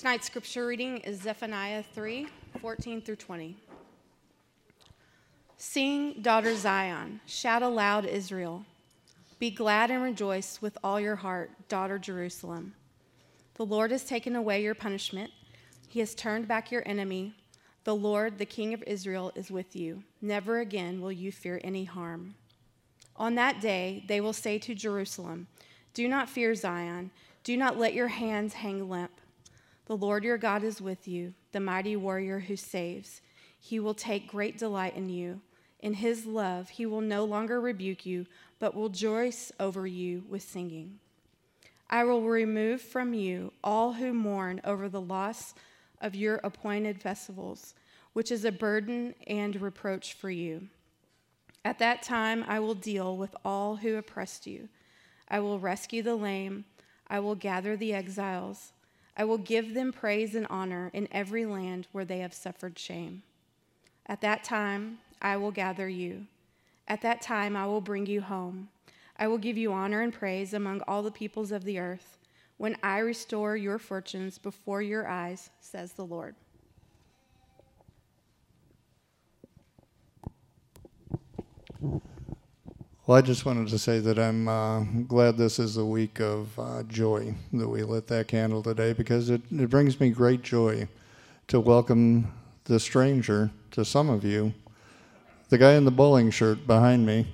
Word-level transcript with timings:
Tonight's 0.00 0.28
scripture 0.28 0.66
reading 0.66 0.96
is 1.00 1.20
Zephaniah 1.20 1.82
3 1.92 2.26
14 2.62 3.02
through 3.02 3.16
20. 3.16 3.54
Sing, 5.58 6.22
daughter 6.22 6.56
Zion, 6.56 7.20
shout 7.26 7.62
aloud, 7.62 8.06
Israel. 8.06 8.64
Be 9.38 9.50
glad 9.50 9.90
and 9.90 10.02
rejoice 10.02 10.62
with 10.62 10.78
all 10.82 10.98
your 10.98 11.16
heart, 11.16 11.50
daughter 11.68 11.98
Jerusalem. 11.98 12.72
The 13.56 13.66
Lord 13.66 13.90
has 13.90 14.02
taken 14.02 14.34
away 14.34 14.62
your 14.62 14.74
punishment, 14.74 15.32
He 15.86 16.00
has 16.00 16.14
turned 16.14 16.48
back 16.48 16.72
your 16.72 16.82
enemy. 16.88 17.34
The 17.84 17.94
Lord, 17.94 18.38
the 18.38 18.46
King 18.46 18.72
of 18.72 18.82
Israel, 18.86 19.32
is 19.34 19.50
with 19.50 19.76
you. 19.76 20.02
Never 20.22 20.60
again 20.60 21.02
will 21.02 21.12
you 21.12 21.30
fear 21.30 21.60
any 21.62 21.84
harm. 21.84 22.36
On 23.16 23.34
that 23.34 23.60
day, 23.60 24.06
they 24.08 24.22
will 24.22 24.32
say 24.32 24.58
to 24.60 24.74
Jerusalem, 24.74 25.48
Do 25.92 26.08
not 26.08 26.30
fear 26.30 26.54
Zion, 26.54 27.10
do 27.44 27.54
not 27.54 27.78
let 27.78 27.92
your 27.92 28.08
hands 28.08 28.54
hang 28.54 28.88
limp. 28.88 29.19
The 29.86 29.96
Lord 29.96 30.24
your 30.24 30.38
God 30.38 30.62
is 30.62 30.80
with 30.80 31.08
you, 31.08 31.34
the 31.52 31.60
mighty 31.60 31.96
warrior 31.96 32.40
who 32.40 32.56
saves. 32.56 33.20
He 33.58 33.80
will 33.80 33.94
take 33.94 34.28
great 34.28 34.56
delight 34.58 34.96
in 34.96 35.08
you. 35.08 35.40
In 35.80 35.94
his 35.94 36.26
love, 36.26 36.70
he 36.70 36.86
will 36.86 37.00
no 37.00 37.24
longer 37.24 37.60
rebuke 37.60 38.06
you, 38.06 38.26
but 38.58 38.74
will 38.74 38.88
rejoice 38.88 39.50
over 39.58 39.86
you 39.86 40.24
with 40.28 40.42
singing. 40.42 40.98
I 41.88 42.04
will 42.04 42.22
remove 42.22 42.80
from 42.80 43.14
you 43.14 43.52
all 43.64 43.94
who 43.94 44.12
mourn 44.12 44.60
over 44.64 44.88
the 44.88 45.00
loss 45.00 45.54
of 46.00 46.14
your 46.14 46.36
appointed 46.44 47.00
festivals, 47.00 47.74
which 48.12 48.30
is 48.30 48.44
a 48.44 48.52
burden 48.52 49.14
and 49.26 49.60
reproach 49.60 50.12
for 50.12 50.30
you. 50.30 50.68
At 51.64 51.78
that 51.78 52.02
time, 52.02 52.44
I 52.46 52.60
will 52.60 52.74
deal 52.74 53.16
with 53.16 53.34
all 53.44 53.76
who 53.76 53.96
oppressed 53.96 54.46
you. 54.46 54.68
I 55.28 55.40
will 55.40 55.58
rescue 55.58 56.02
the 56.02 56.16
lame. 56.16 56.64
I 57.08 57.20
will 57.20 57.34
gather 57.34 57.76
the 57.76 57.92
exiles. 57.92 58.72
I 59.20 59.24
will 59.24 59.36
give 59.36 59.74
them 59.74 59.92
praise 59.92 60.34
and 60.34 60.46
honor 60.48 60.90
in 60.94 61.06
every 61.12 61.44
land 61.44 61.86
where 61.92 62.06
they 62.06 62.20
have 62.20 62.32
suffered 62.32 62.78
shame. 62.78 63.22
At 64.06 64.22
that 64.22 64.44
time, 64.44 65.00
I 65.20 65.36
will 65.36 65.50
gather 65.50 65.90
you. 65.90 66.24
At 66.88 67.02
that 67.02 67.20
time, 67.20 67.54
I 67.54 67.66
will 67.66 67.82
bring 67.82 68.06
you 68.06 68.22
home. 68.22 68.70
I 69.18 69.28
will 69.28 69.36
give 69.36 69.58
you 69.58 69.74
honor 69.74 70.00
and 70.00 70.10
praise 70.10 70.54
among 70.54 70.80
all 70.88 71.02
the 71.02 71.10
peoples 71.10 71.52
of 71.52 71.64
the 71.64 71.78
earth 71.78 72.16
when 72.56 72.78
I 72.82 73.00
restore 73.00 73.58
your 73.58 73.78
fortunes 73.78 74.38
before 74.38 74.80
your 74.80 75.06
eyes, 75.06 75.50
says 75.60 75.92
the 75.92 76.06
Lord. 76.06 76.34
Well, 83.10 83.18
I 83.18 83.22
just 83.22 83.44
wanted 83.44 83.66
to 83.70 83.78
say 83.80 83.98
that 83.98 84.20
I'm 84.20 84.46
uh, 84.46 84.84
glad 85.08 85.36
this 85.36 85.58
is 85.58 85.76
a 85.76 85.84
week 85.84 86.20
of 86.20 86.56
uh, 86.56 86.84
joy 86.84 87.34
that 87.54 87.68
we 87.68 87.82
lit 87.82 88.06
that 88.06 88.28
candle 88.28 88.62
today 88.62 88.92
because 88.92 89.30
it, 89.30 89.42
it 89.50 89.68
brings 89.68 89.98
me 89.98 90.10
great 90.10 90.42
joy 90.42 90.86
to 91.48 91.58
welcome 91.58 92.32
the 92.66 92.78
stranger 92.78 93.50
to 93.72 93.84
some 93.84 94.08
of 94.08 94.22
you, 94.22 94.54
the 95.48 95.58
guy 95.58 95.72
in 95.72 95.84
the 95.84 95.90
bowling 95.90 96.30
shirt 96.30 96.68
behind 96.68 97.04
me. 97.04 97.26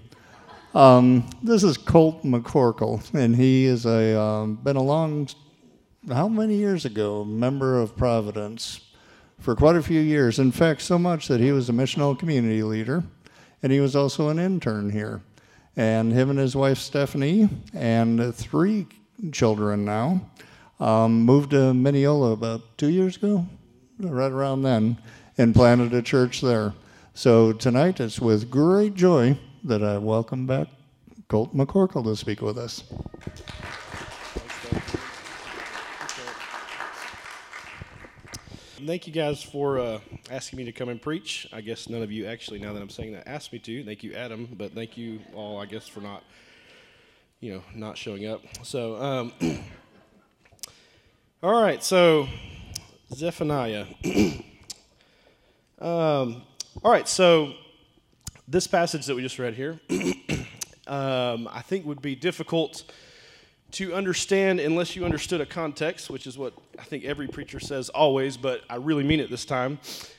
Um, 0.74 1.28
this 1.42 1.62
is 1.62 1.76
Colte 1.76 2.22
McCorkle, 2.24 3.12
and 3.12 3.36
he 3.36 3.66
a 3.66 4.18
um, 4.18 4.54
been 4.54 4.76
a 4.76 4.82
long, 4.82 5.28
how 6.08 6.26
many 6.26 6.56
years 6.56 6.86
ago, 6.86 7.22
member 7.22 7.78
of 7.78 7.94
Providence 7.98 8.80
for 9.40 9.54
quite 9.54 9.76
a 9.76 9.82
few 9.82 10.00
years. 10.00 10.38
In 10.38 10.52
fact, 10.52 10.80
so 10.80 10.98
much 10.98 11.28
that 11.28 11.40
he 11.40 11.52
was 11.52 11.68
a 11.68 11.72
missional 11.72 12.18
community 12.18 12.62
leader, 12.62 13.04
and 13.62 13.70
he 13.70 13.80
was 13.80 13.94
also 13.94 14.30
an 14.30 14.38
intern 14.38 14.88
here 14.88 15.20
and 15.76 16.12
him 16.12 16.30
and 16.30 16.38
his 16.38 16.56
wife 16.56 16.78
Stephanie 16.78 17.48
and 17.74 18.34
three 18.34 18.86
children 19.32 19.84
now 19.84 20.20
um, 20.80 21.22
moved 21.22 21.50
to 21.50 21.74
Mineola 21.74 22.32
about 22.32 22.62
two 22.78 22.88
years 22.88 23.16
ago, 23.16 23.46
right 23.98 24.32
around 24.32 24.62
then, 24.62 24.98
and 25.38 25.54
planted 25.54 25.94
a 25.94 26.02
church 26.02 26.40
there. 26.40 26.74
So 27.14 27.52
tonight 27.52 28.00
it's 28.00 28.20
with 28.20 28.50
great 28.50 28.94
joy 28.94 29.38
that 29.64 29.82
I 29.82 29.98
welcome 29.98 30.46
back 30.46 30.68
Colte 31.28 31.54
McCorkle 31.54 32.04
to 32.04 32.14
speak 32.14 32.40
with 32.40 32.58
us. 32.58 32.84
Thank 38.84 39.06
you 39.06 39.12
guys 39.12 39.42
for 39.42 39.78
uh, 39.78 40.00
asking 40.30 40.58
me 40.58 40.64
to 40.66 40.72
come 40.72 40.90
and 40.90 41.00
preach. 41.00 41.48
I 41.50 41.62
guess 41.62 41.88
none 41.88 42.02
of 42.02 42.12
you 42.12 42.26
actually, 42.26 42.58
now 42.58 42.74
that 42.74 42.82
I'm 42.82 42.90
saying 42.90 43.12
that, 43.12 43.26
asked 43.26 43.50
me 43.50 43.58
to. 43.60 43.82
Thank 43.82 44.04
you, 44.04 44.12
Adam, 44.12 44.50
but 44.52 44.72
thank 44.74 44.98
you 44.98 45.20
all, 45.32 45.58
I 45.58 45.64
guess, 45.64 45.88
for 45.88 46.00
not, 46.02 46.22
you 47.40 47.54
know, 47.54 47.62
not 47.74 47.96
showing 47.96 48.26
up. 48.26 48.42
So, 48.64 48.96
um, 48.96 49.32
all 51.42 51.58
right. 51.58 51.82
So, 51.82 52.28
Zephaniah. 53.14 53.86
um, 55.78 56.42
all 56.82 56.92
right. 56.92 57.08
So, 57.08 57.54
this 58.46 58.66
passage 58.66 59.06
that 59.06 59.16
we 59.16 59.22
just 59.22 59.38
read 59.38 59.54
here, 59.54 59.80
um, 60.86 61.48
I 61.50 61.62
think 61.62 61.86
would 61.86 62.02
be 62.02 62.14
difficult 62.14 62.92
to 63.72 63.94
understand 63.94 64.60
unless 64.60 64.96
you 64.96 65.04
understood 65.04 65.40
a 65.40 65.46
context, 65.46 66.08
which 66.08 66.26
is 66.26 66.38
what 66.38 66.54
I 66.78 66.84
think 66.84 67.04
every 67.04 67.26
preacher 67.26 67.60
says 67.60 67.88
always, 67.88 68.36
but 68.36 68.62
I 68.70 68.76
really 68.76 69.04
mean 69.04 69.20
it 69.20 69.30
this 69.30 69.44
time. 69.44 69.78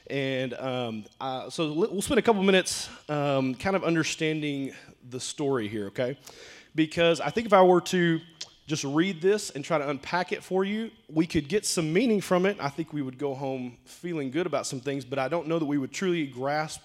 And 0.09 0.53
um, 0.55 1.05
uh, 1.19 1.49
so 1.49 1.71
we'll 1.73 2.01
spend 2.01 2.19
a 2.19 2.21
couple 2.21 2.43
minutes 2.43 2.89
um, 3.09 3.55
kind 3.55 3.75
of 3.75 3.83
understanding 3.83 4.73
the 5.09 5.19
story 5.19 5.67
here, 5.67 5.87
okay? 5.87 6.17
Because 6.75 7.21
I 7.21 7.29
think 7.29 7.47
if 7.47 7.53
I 7.53 7.63
were 7.63 7.81
to 7.81 8.19
just 8.67 8.83
read 8.83 9.21
this 9.21 9.49
and 9.51 9.63
try 9.63 9.77
to 9.77 9.89
unpack 9.89 10.33
it 10.33 10.43
for 10.43 10.65
you, 10.65 10.91
we 11.09 11.25
could 11.25 11.47
get 11.47 11.65
some 11.65 11.91
meaning 11.93 12.19
from 12.19 12.45
it. 12.45 12.57
I 12.59 12.67
think 12.67 12.91
we 12.91 13.01
would 13.01 13.17
go 13.17 13.33
home 13.33 13.77
feeling 13.85 14.29
good 14.29 14.45
about 14.45 14.67
some 14.67 14.81
things, 14.81 15.05
but 15.05 15.17
I 15.17 15.29
don't 15.29 15.47
know 15.47 15.57
that 15.57 15.65
we 15.65 15.77
would 15.77 15.93
truly 15.93 16.27
grasp 16.27 16.81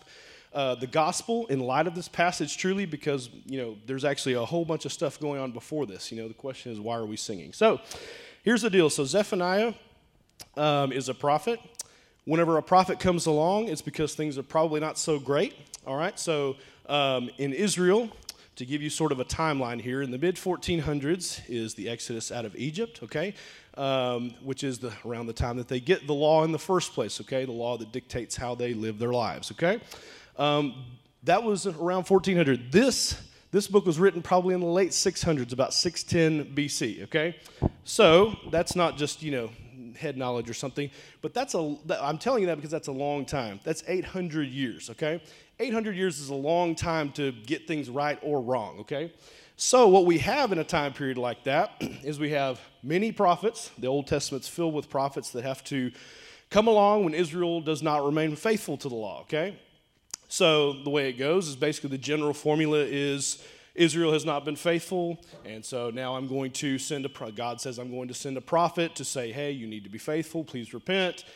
uh, 0.55 0.75
the 0.75 0.87
gospel 0.87 1.47
in 1.47 1.61
light 1.61 1.87
of 1.87 1.95
this 1.95 2.09
passage 2.09 2.59
truly 2.59 2.85
because 2.85 3.31
you 3.47 3.59
know 3.59 3.77
there's 3.87 4.05
actually 4.05 4.35
a 4.35 4.45
whole 4.45 4.65
bunch 4.65 4.85
of 4.85 4.93
stuff 4.93 5.19
going 5.19 5.41
on 5.41 5.53
before 5.53 5.87
this. 5.87 6.13
You 6.13 6.21
know 6.21 6.29
the 6.29 6.35
question 6.35 6.73
is 6.73 6.81
why 6.81 6.97
are 6.97 7.07
we 7.07 7.17
singing? 7.17 7.53
So 7.53 7.81
here's 8.43 8.63
the 8.63 8.71
deal. 8.71 8.91
So 8.91 9.05
zephaniah 9.05 9.75
um, 10.57 10.93
is 10.93 11.09
a 11.09 11.15
prophet. 11.15 11.59
Whenever 12.25 12.59
a 12.59 12.63
prophet 12.63 13.01
comes 13.01 13.27
along 13.27 13.69
it's 13.69 13.83
because 13.83 14.15
things 14.15 14.37
are 14.37 14.43
probably 14.43 14.81
not 14.81 14.99
so 14.99 15.19
great. 15.19 15.55
All 15.87 15.97
right? 15.97 16.19
So 16.19 16.57
um, 16.87 17.31
in 17.39 17.53
israel 17.53 18.11
to 18.57 18.67
give 18.67 18.83
you 18.83 18.91
sort 18.91 19.13
of 19.13 19.21
a 19.21 19.25
timeline 19.25 19.81
here 19.81 20.03
in 20.03 20.11
the 20.11 20.19
mid 20.19 20.37
1400s 20.37 21.41
is 21.49 21.73
the 21.75 21.89
exodus 21.89 22.31
out 22.31 22.45
of 22.45 22.55
egypt 22.57 23.01
okay? 23.03 23.35
Um, 23.75 24.35
which 24.43 24.63
is 24.63 24.81
the, 24.81 24.93
around 25.07 25.27
the 25.27 25.33
time 25.33 25.57
that 25.57 25.69
they 25.69 25.81
get 25.81 26.07
the 26.07 26.13
law 26.13 26.45
in 26.45 26.53
the 26.53 26.59
first 26.59 26.93
place 26.93 27.23
okay? 27.23 27.47
The 27.47 27.53
law 27.53 27.79
that 27.79 27.91
dictates 27.91 28.37
how 28.37 28.55
they 28.55 28.75
live 28.75 28.99
their 28.99 29.13
lives 29.13 29.51
okay 29.53 29.81
um, 30.37 30.85
that 31.25 31.43
was 31.43 31.67
around 31.67 32.09
1400. 32.09 32.73
This, 32.73 33.21
this 33.51 33.69
book 33.69 33.87
was 33.87 33.99
written 33.99 34.23
probably 34.23 34.55
in 34.55 34.61
the 34.61 34.67
late 34.67 34.91
600s, 34.91 35.53
about 35.53 35.73
610 35.75 36.55
BC, 36.55 37.05
okay? 37.05 37.37
So 37.85 38.37
that's 38.51 38.75
not 38.75 38.97
just, 38.97 39.23
you 39.23 39.31
know, 39.31 39.51
head 39.97 40.17
knowledge 40.17 40.49
or 40.49 40.55
something, 40.55 40.91
but 41.21 41.35
that's 41.35 41.55
a, 41.55 41.77
I'm 42.01 42.19
telling 42.19 42.43
you 42.43 42.47
that 42.49 42.57
because 42.57 42.71
that's 42.71 42.89
a 42.89 42.93
long 42.93 43.25
time. 43.25 43.61
That's 43.63 43.85
800 43.87 44.49
years, 44.49 44.91
okay? 44.91 45.23
800 45.61 45.95
years 45.95 46.19
is 46.19 46.31
a 46.31 46.35
long 46.35 46.75
time 46.75 47.13
to 47.13 47.33
get 47.33 47.69
things 47.69 47.89
right 47.89 48.19
or 48.23 48.41
wrong, 48.41 48.81
okay? 48.81 49.13
So, 49.57 49.87
what 49.87 50.07
we 50.07 50.19
have 50.19 50.51
in 50.51 50.59
a 50.59 50.65
time 50.65 50.93
period 50.93 51.19
like 51.19 51.45
that 51.45 51.75
is 52.03 52.19
we 52.19 52.31
have 52.31 52.61
many 52.83 53.13
prophets. 53.13 53.71
The 53.79 53.87
Old 53.87 54.07
Testament's 54.09 54.49
filled 54.49 54.75
with 54.75 54.91
prophets 54.91 55.31
that 55.31 55.45
have 55.45 55.63
to 55.65 55.93
come 56.51 56.67
along 56.67 57.05
when 57.05 57.15
Israel 57.15 57.61
does 57.61 57.83
not 57.83 58.05
remain 58.05 58.35
faithful 58.35 58.77
to 58.79 58.89
the 58.89 58.95
law, 58.95 59.21
okay? 59.23 59.57
So 60.33 60.73
the 60.83 60.89
way 60.89 61.11
it 61.11 61.19
goes 61.19 61.47
is 61.47 61.57
basically 61.57 61.91
the 61.91 61.99
general 61.99 62.33
formula 62.33 62.79
is 62.79 63.45
Israel 63.75 64.15
has 64.15 64.25
not 64.25 64.47
been 64.47 64.57
faithful, 64.57 65.23
and 65.45 65.63
so 65.63 65.91
now 65.91 66.17
I'm 66.17 66.27
going 66.27 66.53
to 66.53 66.79
send 66.79 67.05
a 67.05 67.31
God 67.33 67.61
says 67.61 67.79
I'm 67.79 67.91
going 67.91 68.09
to 68.09 68.15
send 68.15 68.39
a 68.39 68.41
prophet 68.41 68.95
to 68.95 69.05
say, 69.05 69.31
"Hey, 69.31 69.51
you 69.51 69.67
need 69.67 69.85
to 69.85 69.91
be 69.91 69.99
faithful. 69.99 70.43
Please 70.43 70.73
repent." 70.73 71.27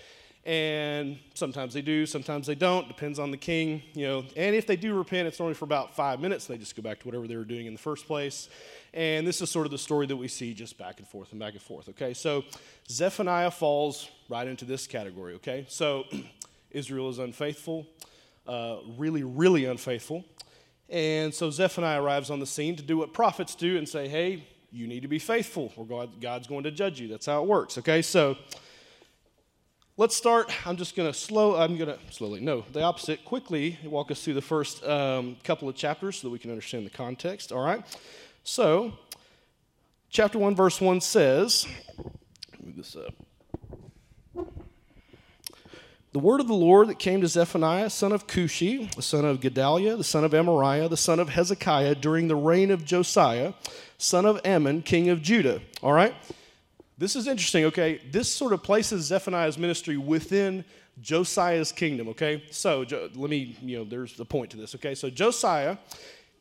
And 0.46 1.18
sometimes 1.34 1.74
they 1.74 1.82
do, 1.82 2.06
sometimes 2.06 2.46
they 2.46 2.54
don't. 2.54 2.88
Depends 2.88 3.18
on 3.18 3.30
the 3.30 3.36
king, 3.36 3.82
you 3.92 4.06
know. 4.06 4.24
And 4.34 4.56
if 4.56 4.66
they 4.66 4.76
do 4.76 4.94
repent, 4.94 5.28
it's 5.28 5.42
only 5.42 5.52
for 5.52 5.66
about 5.66 5.94
five 5.94 6.18
minutes. 6.18 6.46
They 6.46 6.56
just 6.56 6.74
go 6.74 6.80
back 6.80 6.98
to 7.00 7.06
whatever 7.06 7.28
they 7.28 7.36
were 7.36 7.44
doing 7.44 7.66
in 7.66 7.74
the 7.74 7.78
first 7.78 8.06
place. 8.06 8.48
And 8.94 9.26
this 9.26 9.42
is 9.42 9.50
sort 9.50 9.66
of 9.66 9.72
the 9.72 9.78
story 9.78 10.06
that 10.06 10.16
we 10.16 10.28
see 10.28 10.54
just 10.54 10.78
back 10.78 11.00
and 11.00 11.06
forth 11.06 11.32
and 11.32 11.40
back 11.40 11.52
and 11.52 11.60
forth. 11.60 11.90
Okay, 11.90 12.14
so 12.14 12.44
Zephaniah 12.88 13.50
falls 13.50 14.08
right 14.30 14.48
into 14.48 14.64
this 14.64 14.86
category. 14.86 15.34
Okay, 15.34 15.66
so 15.68 16.04
Israel 16.70 17.10
is 17.10 17.18
unfaithful 17.18 17.86
uh, 18.46 18.78
really, 18.96 19.22
really 19.22 19.64
unfaithful. 19.64 20.24
And 20.88 21.34
so 21.34 21.50
Zephaniah 21.50 22.00
arrives 22.00 22.30
on 22.30 22.40
the 22.40 22.46
scene 22.46 22.76
to 22.76 22.82
do 22.82 22.96
what 22.96 23.12
prophets 23.12 23.54
do 23.54 23.76
and 23.76 23.88
say, 23.88 24.08
hey, 24.08 24.46
you 24.70 24.86
need 24.86 25.02
to 25.02 25.08
be 25.08 25.18
faithful 25.18 25.72
or 25.76 25.84
God, 25.84 26.20
God's 26.20 26.46
going 26.46 26.64
to 26.64 26.70
judge 26.70 27.00
you. 27.00 27.08
That's 27.08 27.26
how 27.26 27.42
it 27.42 27.48
works, 27.48 27.78
okay? 27.78 28.02
So 28.02 28.36
let's 29.96 30.16
start. 30.16 30.52
I'm 30.66 30.76
just 30.76 30.94
going 30.94 31.10
to 31.10 31.18
slow, 31.18 31.56
I'm 31.56 31.76
going 31.76 31.90
to 31.90 31.98
slowly, 32.10 32.40
no, 32.40 32.64
the 32.72 32.82
opposite, 32.82 33.24
quickly 33.24 33.78
walk 33.84 34.10
us 34.10 34.22
through 34.22 34.34
the 34.34 34.42
first 34.42 34.84
um, 34.84 35.36
couple 35.42 35.68
of 35.68 35.74
chapters 35.74 36.20
so 36.20 36.28
that 36.28 36.32
we 36.32 36.38
can 36.38 36.50
understand 36.50 36.86
the 36.86 36.90
context, 36.90 37.52
all 37.52 37.64
right? 37.64 37.84
So, 38.44 38.92
chapter 40.08 40.38
1, 40.38 40.54
verse 40.54 40.80
1 40.80 41.00
says, 41.00 41.66
move 42.62 42.76
this 42.76 42.94
up. 42.94 43.25
The 46.16 46.22
word 46.22 46.40
of 46.40 46.48
the 46.48 46.54
Lord 46.54 46.88
that 46.88 46.98
came 46.98 47.20
to 47.20 47.28
Zephaniah, 47.28 47.90
son 47.90 48.10
of 48.10 48.26
Cushi, 48.26 48.90
the 48.94 49.02
son 49.02 49.26
of 49.26 49.42
Gedaliah, 49.42 49.96
the 49.96 50.02
son 50.02 50.24
of 50.24 50.30
Amariah, 50.32 50.88
the 50.88 50.96
son 50.96 51.20
of 51.20 51.28
Hezekiah, 51.28 51.96
during 51.96 52.26
the 52.26 52.34
reign 52.34 52.70
of 52.70 52.86
Josiah, 52.86 53.52
son 53.98 54.24
of 54.24 54.40
Amon, 54.42 54.80
king 54.80 55.10
of 55.10 55.20
Judah. 55.20 55.60
All 55.82 55.92
right? 55.92 56.14
This 56.96 57.16
is 57.16 57.28
interesting, 57.28 57.66
okay? 57.66 58.00
This 58.10 58.34
sort 58.34 58.54
of 58.54 58.62
places 58.62 59.04
Zephaniah's 59.04 59.58
ministry 59.58 59.98
within 59.98 60.64
Josiah's 61.02 61.70
kingdom, 61.70 62.08
okay? 62.08 62.42
So 62.50 62.86
let 63.14 63.28
me, 63.28 63.54
you 63.60 63.76
know, 63.76 63.84
there's 63.84 64.16
the 64.16 64.24
point 64.24 64.52
to 64.52 64.56
this, 64.56 64.74
okay? 64.76 64.94
So 64.94 65.10
Josiah 65.10 65.76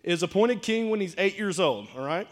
is 0.04 0.24
appointed 0.24 0.62
king 0.62 0.90
when 0.90 1.02
he's 1.02 1.16
eight 1.18 1.38
years 1.38 1.60
old, 1.60 1.90
all 1.98 2.06
right? 2.06 2.30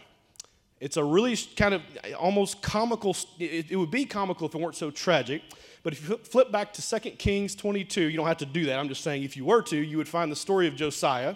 It's 0.79 0.95
a 0.95 1.03
really 1.03 1.35
kind 1.57 1.73
of 1.73 1.81
almost 2.17 2.61
comical, 2.61 3.17
it, 3.37 3.69
it 3.69 3.75
would 3.75 3.91
be 3.91 4.05
comical 4.05 4.47
if 4.47 4.55
it 4.55 4.61
weren't 4.61 4.77
so 4.77 4.91
tragic. 4.91 5.41
But 5.83 5.93
if 5.93 6.09
you 6.09 6.17
flip 6.17 6.51
back 6.51 6.73
to 6.73 6.99
2 6.99 7.11
Kings 7.11 7.55
22, 7.55 8.01
you 8.01 8.17
don't 8.17 8.27
have 8.27 8.37
to 8.37 8.45
do 8.45 8.65
that. 8.65 8.79
I'm 8.79 8.87
just 8.87 9.03
saying 9.03 9.23
if 9.23 9.35
you 9.35 9.45
were 9.45 9.61
to, 9.63 9.77
you 9.77 9.97
would 9.97 10.07
find 10.07 10.31
the 10.31 10.35
story 10.35 10.67
of 10.67 10.75
Josiah. 10.75 11.35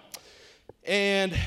And 0.86 1.38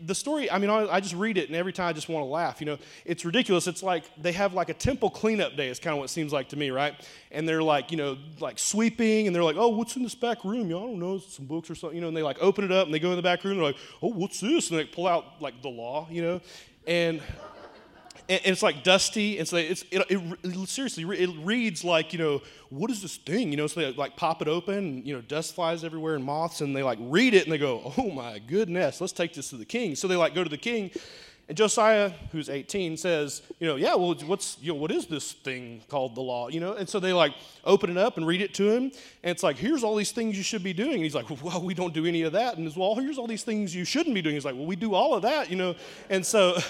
the 0.00 0.14
story, 0.14 0.50
I 0.50 0.58
mean, 0.58 0.70
I 0.70 1.00
just 1.00 1.14
read 1.14 1.38
it 1.38 1.48
and 1.48 1.56
every 1.56 1.72
time 1.72 1.88
I 1.88 1.92
just 1.92 2.08
want 2.08 2.22
to 2.24 2.28
laugh. 2.28 2.60
You 2.60 2.66
know, 2.66 2.78
it's 3.04 3.24
ridiculous. 3.24 3.66
It's 3.66 3.82
like 3.82 4.04
they 4.20 4.32
have 4.32 4.54
like 4.54 4.70
a 4.70 4.74
temple 4.74 5.10
cleanup 5.10 5.56
day, 5.56 5.68
is 5.68 5.78
kind 5.78 5.92
of 5.92 5.98
what 5.98 6.04
it 6.04 6.12
seems 6.12 6.32
like 6.32 6.48
to 6.50 6.56
me, 6.56 6.70
right? 6.70 6.94
And 7.30 7.48
they're 7.48 7.62
like, 7.62 7.90
you 7.90 7.96
know, 7.96 8.16
like 8.40 8.58
sweeping 8.58 9.26
and 9.26 9.36
they're 9.36 9.44
like, 9.44 9.56
oh, 9.56 9.68
what's 9.68 9.96
in 9.96 10.02
this 10.02 10.14
back 10.14 10.44
room? 10.44 10.70
Y'all 10.70 10.86
don't 10.86 10.98
know, 10.98 11.18
some 11.18 11.46
books 11.46 11.70
or 11.70 11.74
something, 11.74 11.96
you 11.96 12.00
know, 12.00 12.08
and 12.08 12.16
they 12.16 12.22
like 12.22 12.38
open 12.40 12.64
it 12.64 12.72
up 12.72 12.86
and 12.86 12.94
they 12.94 12.98
go 12.98 13.10
in 13.10 13.16
the 13.16 13.22
back 13.22 13.44
room 13.44 13.52
and 13.52 13.60
they're 13.60 13.72
like, 13.72 13.80
oh, 14.02 14.08
what's 14.08 14.40
this? 14.40 14.70
And 14.70 14.78
they 14.78 14.84
pull 14.84 15.06
out 15.06 15.40
like 15.40 15.60
the 15.62 15.68
law, 15.68 16.06
you 16.10 16.22
know? 16.22 16.40
And 16.86 17.20
and, 18.28 18.40
it's 18.44 18.62
like 18.62 18.82
dusty, 18.82 19.38
and 19.38 19.48
so 19.48 19.56
it's 19.56 19.84
it, 19.90 20.04
it, 20.10 20.38
it, 20.42 20.68
seriously 20.68 21.04
it 21.04 21.30
reads 21.42 21.82
like 21.82 22.12
you 22.12 22.18
know 22.18 22.42
what 22.68 22.90
is 22.90 23.00
this 23.00 23.16
thing 23.16 23.50
you 23.50 23.56
know 23.56 23.66
so 23.66 23.80
they 23.80 23.92
like 23.92 24.16
pop 24.16 24.42
it 24.42 24.48
open, 24.48 24.74
and, 24.74 25.06
you 25.06 25.14
know 25.14 25.22
dust 25.22 25.54
flies 25.54 25.82
everywhere 25.84 26.14
and 26.14 26.24
moths, 26.24 26.60
and 26.60 26.76
they 26.76 26.82
like 26.82 26.98
read 27.00 27.34
it 27.34 27.44
and 27.44 27.52
they 27.52 27.58
go 27.58 27.92
oh 27.96 28.10
my 28.10 28.38
goodness 28.38 29.00
let's 29.00 29.12
take 29.12 29.34
this 29.34 29.50
to 29.50 29.56
the 29.56 29.64
king. 29.64 29.94
So 29.94 30.08
they 30.08 30.16
like 30.16 30.34
go 30.34 30.44
to 30.44 30.50
the 30.50 30.58
king, 30.58 30.90
and 31.48 31.56
Josiah 31.56 32.12
who's 32.30 32.50
18 32.50 32.98
says 32.98 33.42
you 33.60 33.66
know 33.66 33.76
yeah 33.76 33.94
well 33.94 34.14
what's 34.26 34.58
you 34.60 34.72
know 34.72 34.78
what 34.78 34.90
is 34.90 35.06
this 35.06 35.32
thing 35.32 35.80
called 35.88 36.14
the 36.14 36.20
law 36.20 36.48
you 36.48 36.60
know 36.60 36.74
and 36.74 36.86
so 36.86 37.00
they 37.00 37.12
like 37.14 37.32
open 37.64 37.88
it 37.90 37.96
up 37.96 38.18
and 38.18 38.26
read 38.26 38.42
it 38.42 38.52
to 38.54 38.70
him, 38.70 38.84
and 39.22 39.30
it's 39.30 39.42
like 39.42 39.56
here's 39.56 39.82
all 39.82 39.96
these 39.96 40.12
things 40.12 40.36
you 40.36 40.42
should 40.42 40.62
be 40.62 40.74
doing. 40.74 40.94
And 40.94 41.02
he's 41.02 41.14
like 41.14 41.30
well 41.42 41.62
we 41.62 41.72
don't 41.72 41.94
do 41.94 42.04
any 42.04 42.22
of 42.22 42.32
that, 42.32 42.58
and 42.58 42.66
as 42.66 42.76
well 42.76 42.94
here's 42.94 43.16
all 43.16 43.26
these 43.26 43.44
things 43.44 43.74
you 43.74 43.86
shouldn't 43.86 44.14
be 44.14 44.20
doing. 44.20 44.34
He's 44.34 44.44
like 44.44 44.54
well 44.54 44.66
we 44.66 44.76
do 44.76 44.92
all 44.92 45.14
of 45.14 45.22
that 45.22 45.48
you 45.48 45.56
know, 45.56 45.74
and 46.10 46.26
so. 46.26 46.58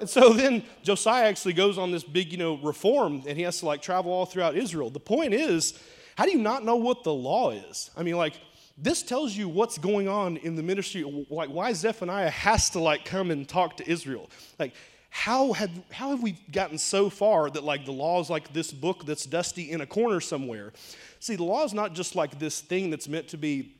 And 0.00 0.08
so 0.08 0.32
then 0.32 0.62
Josiah 0.82 1.26
actually 1.26 1.54
goes 1.54 1.78
on 1.78 1.90
this 1.90 2.04
big, 2.04 2.32
you 2.32 2.38
know, 2.38 2.58
reform 2.58 3.22
and 3.26 3.36
he 3.36 3.42
has 3.42 3.58
to 3.60 3.66
like 3.66 3.82
travel 3.82 4.12
all 4.12 4.26
throughout 4.26 4.56
Israel. 4.56 4.90
The 4.90 5.00
point 5.00 5.34
is, 5.34 5.78
how 6.16 6.24
do 6.24 6.30
you 6.30 6.38
not 6.38 6.64
know 6.64 6.76
what 6.76 7.04
the 7.04 7.12
law 7.14 7.50
is? 7.50 7.90
I 7.96 8.02
mean, 8.02 8.16
like, 8.16 8.34
this 8.76 9.02
tells 9.02 9.36
you 9.36 9.48
what's 9.48 9.76
going 9.76 10.08
on 10.08 10.36
in 10.36 10.54
the 10.54 10.62
ministry, 10.62 11.02
like 11.30 11.48
why 11.48 11.72
Zephaniah 11.72 12.30
has 12.30 12.70
to 12.70 12.80
like 12.80 13.04
come 13.04 13.30
and 13.30 13.48
talk 13.48 13.76
to 13.78 13.90
Israel. 13.90 14.30
Like, 14.58 14.72
how 15.10 15.52
have, 15.52 15.70
how 15.90 16.10
have 16.10 16.22
we 16.22 16.32
gotten 16.52 16.78
so 16.78 17.10
far 17.10 17.50
that 17.50 17.64
like 17.64 17.84
the 17.84 17.92
law 17.92 18.20
is 18.20 18.30
like 18.30 18.52
this 18.52 18.72
book 18.72 19.04
that's 19.04 19.26
dusty 19.26 19.70
in 19.72 19.80
a 19.80 19.86
corner 19.86 20.20
somewhere? 20.20 20.72
See, 21.18 21.34
the 21.34 21.44
law 21.44 21.64
is 21.64 21.74
not 21.74 21.94
just 21.94 22.14
like 22.14 22.38
this 22.38 22.60
thing 22.60 22.90
that's 22.90 23.08
meant 23.08 23.28
to 23.28 23.36
be 23.36 23.77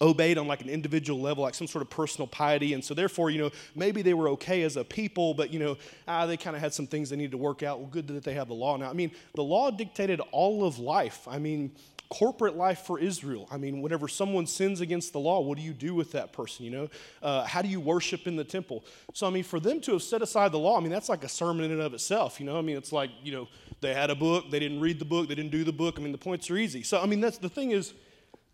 obeyed 0.00 0.38
on 0.38 0.46
like 0.46 0.62
an 0.62 0.68
individual 0.68 1.20
level, 1.20 1.44
like 1.44 1.54
some 1.54 1.66
sort 1.66 1.82
of 1.82 1.90
personal 1.90 2.26
piety. 2.26 2.74
And 2.74 2.84
so, 2.84 2.94
therefore, 2.94 3.30
you 3.30 3.38
know, 3.38 3.50
maybe 3.74 4.02
they 4.02 4.14
were 4.14 4.28
okay 4.30 4.62
as 4.62 4.76
a 4.76 4.84
people, 4.84 5.34
but, 5.34 5.52
you 5.52 5.58
know, 5.58 5.76
ah, 6.08 6.26
they 6.26 6.36
kind 6.36 6.56
of 6.56 6.62
had 6.62 6.74
some 6.74 6.86
things 6.86 7.10
they 7.10 7.16
needed 7.16 7.32
to 7.32 7.38
work 7.38 7.62
out. 7.62 7.80
Well, 7.80 7.88
good 7.88 8.06
that 8.08 8.24
they 8.24 8.34
have 8.34 8.48
the 8.48 8.54
law 8.54 8.76
now. 8.76 8.90
I 8.90 8.92
mean, 8.92 9.12
the 9.34 9.44
law 9.44 9.70
dictated 9.70 10.20
all 10.32 10.66
of 10.66 10.78
life. 10.78 11.26
I 11.28 11.38
mean, 11.38 11.72
corporate 12.10 12.56
life 12.56 12.80
for 12.80 12.98
Israel. 12.98 13.48
I 13.50 13.56
mean, 13.56 13.82
whenever 13.82 14.08
someone 14.08 14.46
sins 14.46 14.80
against 14.80 15.12
the 15.12 15.18
law, 15.18 15.40
what 15.40 15.58
do 15.58 15.64
you 15.64 15.72
do 15.72 15.94
with 15.94 16.12
that 16.12 16.32
person? 16.32 16.64
You 16.64 16.70
know, 16.70 16.88
uh, 17.22 17.44
how 17.44 17.62
do 17.62 17.68
you 17.68 17.80
worship 17.80 18.26
in 18.26 18.36
the 18.36 18.44
temple? 18.44 18.84
So, 19.14 19.26
I 19.26 19.30
mean, 19.30 19.42
for 19.42 19.58
them 19.58 19.80
to 19.82 19.92
have 19.92 20.02
set 20.02 20.22
aside 20.22 20.52
the 20.52 20.58
law, 20.58 20.76
I 20.76 20.80
mean, 20.80 20.92
that's 20.92 21.08
like 21.08 21.24
a 21.24 21.28
sermon 21.28 21.64
in 21.64 21.72
and 21.72 21.80
of 21.80 21.94
itself. 21.94 22.38
You 22.38 22.46
know, 22.46 22.58
I 22.58 22.62
mean, 22.62 22.76
it's 22.76 22.92
like 22.92 23.10
you 23.22 23.32
know, 23.32 23.48
they 23.80 23.94
had 23.94 24.10
a 24.10 24.14
book, 24.14 24.50
they 24.50 24.60
didn't 24.60 24.80
read 24.80 24.98
the 24.98 25.04
book, 25.04 25.28
they 25.28 25.34
didn't 25.34 25.50
do 25.50 25.64
the 25.64 25.72
book. 25.72 25.96
I 25.98 26.02
mean, 26.02 26.12
the 26.12 26.18
points 26.18 26.50
are 26.50 26.56
easy. 26.56 26.82
So, 26.82 27.00
I 27.00 27.06
mean, 27.06 27.20
that's 27.20 27.38
the 27.38 27.48
thing 27.48 27.72
is, 27.72 27.94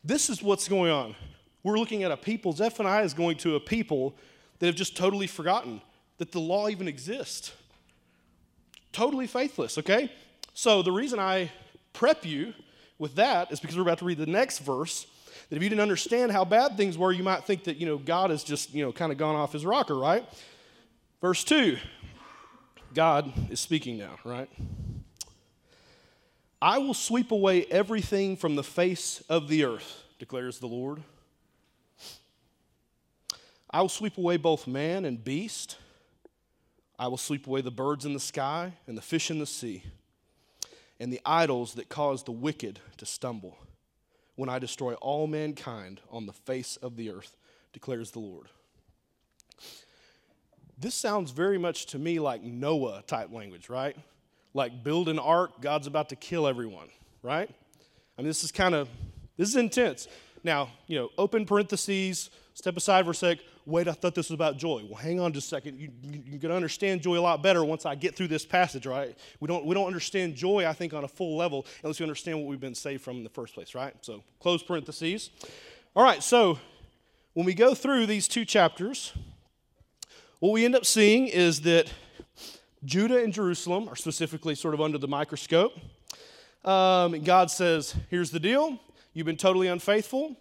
this 0.03 0.31
is 0.31 0.43
what's 0.43 0.67
going 0.69 0.91
on. 0.91 1.15
We're 1.63 1.79
looking 1.79 2.03
at 2.03 2.11
a 2.11 2.17
people, 2.17 2.53
Zephaniah 2.53 3.05
is 3.05 3.15
going 3.15 3.37
to 3.39 3.57
a 3.57 3.61
people 3.61 4.17
that 4.59 4.67
have 4.67 4.77
just 4.77 4.97
totally 4.97 5.27
forgotten 5.27 5.83
that 6.19 6.33
the 6.33 6.41
law 6.41 6.69
even 6.69 6.89
exists. 6.89 7.53
Totally 8.93 9.27
faithless, 9.27 9.79
okay? 9.79 10.11
So 10.55 10.83
the 10.83 10.93
reason 10.93 11.19
I 11.19 11.51
prep 11.93 12.25
you 12.25 12.55
with 12.99 13.15
that 13.17 13.51
is 13.53 13.61
because 13.61 13.77
we're 13.77 13.83
about 13.83 13.99
to 13.99 14.05
read 14.05 14.19
the 14.19 14.27
next 14.27 14.59
verse. 14.59 15.07
That 15.49 15.57
if 15.57 15.63
you 15.63 15.69
didn't 15.69 15.81
understand 15.81 16.33
how 16.33 16.45
bad 16.45 16.77
things 16.77 16.97
were, 16.97 17.13
you 17.13 17.23
might 17.23 17.45
think 17.45 17.65
that, 17.65 17.77
you 17.77 17.87
know, 17.87 17.99
God 17.99 18.31
has 18.31 18.45
just, 18.45 18.75
you 18.75 18.85
know, 18.85 18.93
kind 18.93 19.11
of 19.11 19.19
gone 19.19 19.37
off 19.37 19.53
his 19.53 19.65
rocker, 19.65 19.97
right? 19.97 20.25
Verse 21.21 21.43
2, 21.45 21.77
God 22.95 23.33
is 23.51 23.61
speaking 23.61 23.99
now, 23.99 24.19
right? 24.25 24.49
I 26.63 26.79
will 26.79 26.95
sweep 26.95 27.31
away 27.31 27.65
everything 27.67 28.37
from 28.37 28.55
the 28.55 28.63
face 28.63 29.23
of 29.29 29.49
the 29.49 29.65
earth, 29.65 30.03
declares 30.19 30.59
the 30.59 30.67
Lord. 30.67 31.03
I 33.73 33.81
will 33.81 33.89
sweep 33.89 34.19
away 34.19 34.37
both 34.37 34.67
man 34.67 35.05
and 35.05 35.23
beast. 35.23 35.77
I 36.99 37.07
will 37.09 37.17
sweep 37.17 37.47
away 37.47 37.61
the 37.61 37.71
birds 37.71 38.05
in 38.05 38.13
the 38.13 38.21
sky 38.21 38.73
and 38.87 38.99
the 38.99 39.03
fish 39.03 39.31
in 39.31 39.39
the 39.39 39.47
sea, 39.47 39.85
and 40.99 41.13
the 41.13 41.21
idols 41.25 41.75
that 41.75 41.89
cause 41.89 42.25
the 42.25 42.33
wicked 42.33 42.81
to 42.99 43.07
stumble, 43.07 43.57
when 44.35 44.49
I 44.49 44.59
destroy 44.59 44.95
all 44.95 45.27
mankind 45.27 46.01
on 46.11 46.27
the 46.27 46.33
face 46.33 46.77
of 46.77 46.97
the 46.97 47.11
earth, 47.11 47.37
declares 47.73 48.11
the 48.11 48.19
Lord. 48.19 48.49
This 50.77 50.95
sounds 50.95 51.31
very 51.31 51.59
much 51.59 51.87
to 51.87 51.99
me 51.99 52.19
like 52.19 52.43
Noah 52.43 53.03
type 53.07 53.33
language, 53.33 53.69
right? 53.69 53.97
Like 54.53 54.83
build 54.83 55.09
an 55.09 55.19
ark, 55.19 55.61
God's 55.61 55.87
about 55.87 56.09
to 56.09 56.17
kill 56.17 56.47
everyone, 56.47 56.89
right? 57.23 57.49
I 58.19 58.23
mean, 58.23 58.27
this 58.27 58.43
is 58.43 58.51
kind 58.51 58.75
of, 58.75 58.89
this 59.37 59.49
is 59.49 59.57
intense. 59.57 60.09
Now, 60.43 60.71
you 60.87 60.99
know, 60.99 61.11
open 61.17 61.47
parentheses, 61.47 62.31
step 62.55 62.77
aside 62.77 63.05
for 63.05 63.13
a 63.13 63.15
sec 63.15 63.39
wait, 63.71 63.89
I 63.89 63.93
thought 63.93 64.15
this 64.15 64.29
was 64.29 64.35
about 64.35 64.57
joy. 64.57 64.85
Well, 64.85 64.97
hang 64.97 65.21
on 65.21 65.33
just 65.33 65.47
a 65.47 65.57
second. 65.57 65.79
You, 65.79 65.91
you, 66.03 66.23
you're 66.27 66.39
going 66.39 66.51
to 66.51 66.57
understand 66.57 67.03
joy 67.03 67.19
a 67.19 67.21
lot 67.21 67.43
better 67.43 67.65
once 67.65 67.87
I 67.87 67.95
get 67.95 68.17
through 68.17 68.29
this 68.29 68.45
passage, 68.45 68.87
right? 68.87 69.17
We 69.39 69.47
don't, 69.49 69.65
we 69.65 69.75
don't 69.75 69.87
understand 69.87 70.35
joy, 70.35 70.67
I 70.67 70.73
think, 70.73 70.93
on 70.93 71.05
a 71.05 71.09
full 71.09 71.37
level 71.37 71.67
unless 71.83 72.01
we 72.01 72.05
understand 72.05 72.39
what 72.39 72.47
we've 72.49 72.61
been 72.61 72.75
saved 72.75 73.03
from 73.03 73.19
in 73.19 73.25
the 73.25 73.31
first 73.31 73.55
place, 73.55 73.75
right? 73.75 73.95
So, 74.03 74.23
close 74.41 74.63
parentheses. 74.63 75.31
All 75.95 76.03
right, 76.03 76.23
so 76.23 76.59
when 77.35 77.47
we 77.47 77.55
go 77.55 77.75
through 77.75 78.07
these 78.07 78.29
two 78.29 78.45
chapters, 78.45 79.13
what 80.41 80.53
we 80.53 80.65
end 80.65 80.75
up 80.75 80.85
seeing 80.85 81.29
is 81.29 81.61
that 81.63 81.93
Judah 82.85 83.23
and 83.23 83.33
Jerusalem 83.33 83.89
are 83.89 83.97
specifically 83.97 84.55
sort 84.55 84.75
of 84.75 84.81
under 84.81 84.99
the 84.99 85.09
microscope. 85.09 85.79
Um, 86.65 87.21
God 87.23 87.51
says, 87.51 87.95
Here's 88.09 88.31
the 88.31 88.41
deal. 88.41 88.79
You've 89.13 89.27
been 89.27 89.37
totally 89.37 89.69
unfaithful. 89.69 90.37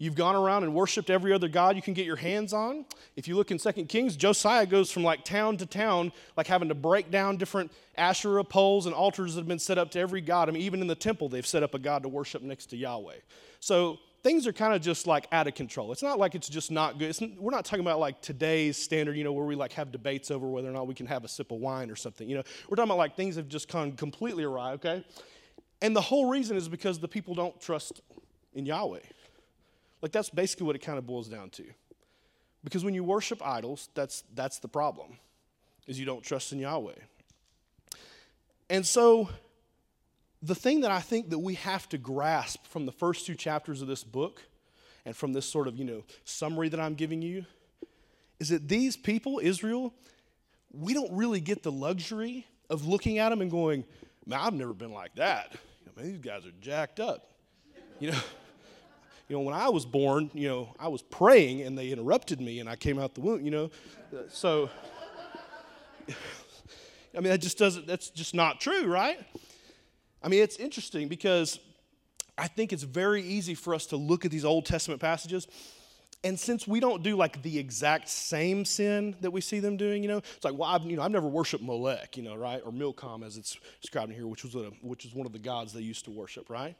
You've 0.00 0.14
gone 0.14 0.36
around 0.36 0.62
and 0.62 0.74
worshiped 0.74 1.10
every 1.10 1.32
other 1.32 1.48
god 1.48 1.74
you 1.74 1.82
can 1.82 1.92
get 1.92 2.06
your 2.06 2.16
hands 2.16 2.52
on. 2.52 2.84
If 3.16 3.26
you 3.26 3.34
look 3.34 3.50
in 3.50 3.58
2 3.58 3.72
Kings, 3.86 4.16
Josiah 4.16 4.64
goes 4.64 4.92
from 4.92 5.02
like 5.02 5.24
town 5.24 5.56
to 5.56 5.66
town, 5.66 6.12
like 6.36 6.46
having 6.46 6.68
to 6.68 6.74
break 6.74 7.10
down 7.10 7.36
different 7.36 7.72
Asherah 7.96 8.44
poles 8.44 8.86
and 8.86 8.94
altars 8.94 9.34
that 9.34 9.40
have 9.40 9.48
been 9.48 9.58
set 9.58 9.76
up 9.76 9.90
to 9.92 9.98
every 9.98 10.20
god. 10.20 10.48
I 10.48 10.52
mean, 10.52 10.62
even 10.62 10.80
in 10.80 10.86
the 10.86 10.94
temple, 10.94 11.28
they've 11.28 11.46
set 11.46 11.64
up 11.64 11.74
a 11.74 11.80
god 11.80 12.04
to 12.04 12.08
worship 12.08 12.42
next 12.42 12.66
to 12.66 12.76
Yahweh. 12.76 13.16
So 13.58 13.98
things 14.22 14.46
are 14.46 14.52
kind 14.52 14.72
of 14.72 14.80
just 14.80 15.08
like 15.08 15.26
out 15.32 15.48
of 15.48 15.54
control. 15.54 15.90
It's 15.90 16.02
not 16.02 16.20
like 16.20 16.36
it's 16.36 16.48
just 16.48 16.70
not 16.70 17.00
good. 17.00 17.10
It's, 17.10 17.20
we're 17.20 17.50
not 17.50 17.64
talking 17.64 17.84
about 17.84 17.98
like 17.98 18.20
today's 18.22 18.76
standard, 18.76 19.16
you 19.16 19.24
know, 19.24 19.32
where 19.32 19.46
we 19.46 19.56
like 19.56 19.72
have 19.72 19.90
debates 19.90 20.30
over 20.30 20.46
whether 20.46 20.68
or 20.68 20.72
not 20.72 20.86
we 20.86 20.94
can 20.94 21.06
have 21.06 21.24
a 21.24 21.28
sip 21.28 21.50
of 21.50 21.58
wine 21.58 21.90
or 21.90 21.96
something. 21.96 22.28
You 22.28 22.36
know, 22.36 22.42
we're 22.68 22.76
talking 22.76 22.88
about 22.88 22.98
like 22.98 23.16
things 23.16 23.34
have 23.34 23.48
just 23.48 23.68
gone 23.68 23.92
completely 23.92 24.44
awry, 24.44 24.72
okay? 24.74 25.04
And 25.82 25.94
the 25.96 26.00
whole 26.00 26.28
reason 26.28 26.56
is 26.56 26.68
because 26.68 27.00
the 27.00 27.08
people 27.08 27.34
don't 27.34 27.60
trust 27.60 28.00
in 28.54 28.64
Yahweh. 28.64 29.00
Like 30.02 30.12
that's 30.12 30.30
basically 30.30 30.66
what 30.66 30.76
it 30.76 30.80
kind 30.80 30.98
of 30.98 31.06
boils 31.06 31.28
down 31.28 31.50
to. 31.50 31.64
Because 32.64 32.84
when 32.84 32.94
you 32.94 33.04
worship 33.04 33.44
idols, 33.44 33.88
that's 33.94 34.24
that's 34.34 34.58
the 34.58 34.68
problem. 34.68 35.18
Is 35.86 35.98
you 35.98 36.06
don't 36.06 36.22
trust 36.22 36.52
in 36.52 36.58
Yahweh. 36.58 36.92
And 38.70 38.86
so 38.86 39.30
the 40.42 40.54
thing 40.54 40.82
that 40.82 40.90
I 40.90 41.00
think 41.00 41.30
that 41.30 41.38
we 41.38 41.54
have 41.54 41.88
to 41.90 41.98
grasp 41.98 42.66
from 42.66 42.86
the 42.86 42.92
first 42.92 43.26
two 43.26 43.34
chapters 43.34 43.82
of 43.82 43.88
this 43.88 44.04
book 44.04 44.42
and 45.04 45.16
from 45.16 45.32
this 45.32 45.46
sort 45.46 45.66
of, 45.66 45.76
you 45.76 45.84
know, 45.84 46.04
summary 46.24 46.68
that 46.68 46.78
I'm 46.78 46.94
giving 46.94 47.22
you 47.22 47.46
is 48.38 48.50
that 48.50 48.68
these 48.68 48.96
people, 48.96 49.40
Israel, 49.42 49.94
we 50.72 50.94
don't 50.94 51.12
really 51.12 51.40
get 51.40 51.62
the 51.62 51.72
luxury 51.72 52.46
of 52.70 52.86
looking 52.86 53.18
at 53.18 53.30
them 53.30 53.40
and 53.40 53.50
going, 53.50 53.84
man, 54.26 54.40
I've 54.40 54.52
never 54.52 54.74
been 54.74 54.92
like 54.92 55.14
that. 55.16 55.56
I 55.86 56.00
mean, 56.00 56.12
these 56.12 56.20
guys 56.20 56.46
are 56.46 56.52
jacked 56.60 57.00
up. 57.00 57.30
You 57.98 58.12
know, 58.12 58.18
you 59.28 59.36
know, 59.36 59.40
when 59.42 59.54
I 59.54 59.68
was 59.68 59.84
born, 59.84 60.30
you 60.32 60.48
know, 60.48 60.74
I 60.78 60.88
was 60.88 61.02
praying 61.02 61.62
and 61.62 61.76
they 61.76 61.90
interrupted 61.90 62.40
me 62.40 62.60
and 62.60 62.68
I 62.68 62.76
came 62.76 62.98
out 62.98 63.14
the 63.14 63.20
womb, 63.20 63.44
you 63.44 63.50
know. 63.50 63.70
So, 64.30 64.70
I 66.08 67.20
mean, 67.20 67.30
that 67.30 67.38
just 67.38 67.58
doesn't, 67.58 67.86
that's 67.86 68.08
just 68.10 68.34
not 68.34 68.60
true, 68.60 68.86
right? 68.86 69.18
I 70.22 70.28
mean, 70.28 70.42
it's 70.42 70.56
interesting 70.56 71.08
because 71.08 71.60
I 72.38 72.48
think 72.48 72.72
it's 72.72 72.84
very 72.84 73.22
easy 73.22 73.54
for 73.54 73.74
us 73.74 73.86
to 73.86 73.96
look 73.96 74.24
at 74.24 74.30
these 74.30 74.44
Old 74.44 74.64
Testament 74.64 75.00
passages. 75.00 75.46
And 76.24 76.40
since 76.40 76.66
we 76.66 76.80
don't 76.80 77.02
do 77.02 77.14
like 77.14 77.42
the 77.42 77.58
exact 77.58 78.08
same 78.08 78.64
sin 78.64 79.14
that 79.20 79.30
we 79.30 79.40
see 79.40 79.60
them 79.60 79.76
doing, 79.76 80.02
you 80.02 80.08
know, 80.08 80.18
it's 80.18 80.44
like, 80.44 80.54
well, 80.54 80.68
I've, 80.68 80.82
you 80.84 80.96
know, 80.96 81.02
I've 81.02 81.10
never 81.10 81.28
worshipped 81.28 81.62
Molech, 81.62 82.16
you 82.16 82.22
know, 82.22 82.34
right? 82.34 82.60
Or 82.64 82.72
Milcom, 82.72 83.22
as 83.22 83.36
it's 83.36 83.58
described 83.80 84.10
in 84.10 84.16
here, 84.16 84.26
which 84.26 84.42
was, 84.42 84.54
a, 84.54 84.70
which 84.80 85.04
is 85.04 85.14
one 85.14 85.26
of 85.26 85.32
the 85.32 85.38
gods 85.38 85.72
they 85.72 85.80
used 85.80 86.06
to 86.06 86.10
worship, 86.10 86.48
right? 86.48 86.74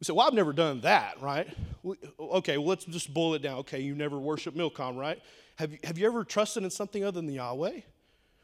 We 0.00 0.04
say, 0.04 0.12
well, 0.12 0.26
I've 0.26 0.34
never 0.34 0.52
done 0.52 0.80
that, 0.82 1.20
right? 1.20 1.48
Okay, 2.18 2.58
well, 2.58 2.68
let's 2.68 2.84
just 2.84 3.12
boil 3.14 3.34
it 3.34 3.42
down. 3.42 3.58
Okay, 3.58 3.80
you 3.80 3.94
never 3.94 4.18
worship 4.18 4.54
Milcom, 4.54 4.96
right? 4.96 5.20
Have 5.56 5.72
you, 5.72 5.78
have 5.84 5.98
you 5.98 6.06
ever 6.06 6.24
trusted 6.24 6.64
in 6.64 6.70
something 6.70 7.04
other 7.04 7.20
than 7.20 7.32
Yahweh? 7.32 7.80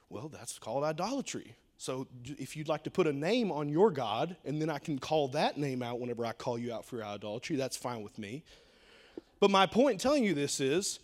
Well, 0.08 0.28
that's 0.28 0.58
called 0.58 0.84
idolatry. 0.84 1.54
So 1.76 2.06
if 2.24 2.56
you'd 2.56 2.68
like 2.68 2.84
to 2.84 2.90
put 2.90 3.06
a 3.06 3.12
name 3.12 3.50
on 3.50 3.68
your 3.68 3.90
God, 3.90 4.36
and 4.44 4.60
then 4.60 4.68
I 4.68 4.78
can 4.78 4.98
call 4.98 5.28
that 5.28 5.56
name 5.56 5.82
out 5.82 5.98
whenever 5.98 6.26
I 6.26 6.32
call 6.32 6.58
you 6.58 6.72
out 6.72 6.84
for 6.84 6.96
your 6.96 7.06
idolatry, 7.06 7.56
that's 7.56 7.76
fine 7.76 8.02
with 8.02 8.18
me. 8.18 8.44
But 9.40 9.50
my 9.50 9.66
point 9.66 9.94
in 9.94 9.98
telling 9.98 10.22
you 10.22 10.34
this 10.34 10.60
is, 10.60 11.00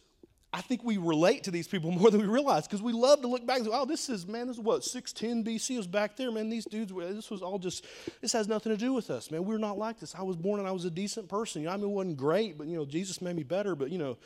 I 0.57 0.63
think 0.63 0.83
we 0.83 0.97
relate 0.97 1.45
to 1.45 1.51
these 1.51 1.69
people 1.69 1.91
more 1.93 2.11
than 2.11 2.19
we 2.19 2.27
realize 2.27 2.67
because 2.67 2.81
we 2.81 2.95
love 2.95 3.21
to 3.21 3.29
look 3.29 3.45
back 3.47 3.59
and 3.59 3.67
say, 3.67 3.73
oh, 3.75 3.85
this 3.85 4.09
is, 4.09 4.27
man, 4.27 4.47
this 4.47 4.57
is 4.57 4.63
what, 4.63 4.85
610 4.85 5.45
BC 5.45 5.77
was 5.77 5.87
back 5.87 6.17
there, 6.17 6.33
man. 6.33 6.49
These 6.49 6.65
dudes, 6.65 6.91
this 6.95 7.31
was 7.31 7.43
all 7.43 7.59
just, 7.59 7.85
this 8.23 8.33
has 8.33 8.49
nothing 8.49 8.73
to 8.73 8.79
do 8.79 8.95
with 8.95 9.11
us, 9.11 9.31
man. 9.31 9.45
We're 9.45 9.59
not 9.59 9.77
like 9.77 10.01
this. 10.01 10.15
I 10.15 10.23
was 10.23 10.35
born 10.35 10.59
and 10.59 10.67
I 10.67 10.73
was 10.73 10.87
a 10.87 10.91
decent 10.91 11.29
person. 11.29 11.61
You 11.61 11.69
know, 11.69 11.75
I 11.75 11.77
mean, 11.77 11.85
it 11.85 11.93
wasn't 11.93 12.17
great, 12.17 12.57
but, 12.57 12.69
you 12.69 12.79
know, 12.79 12.87
Jesus 12.87 13.21
made 13.21 13.37
me 13.37 13.43
better. 13.43 13.75
But, 13.75 13.91
you 13.91 13.99
know, 13.99 14.17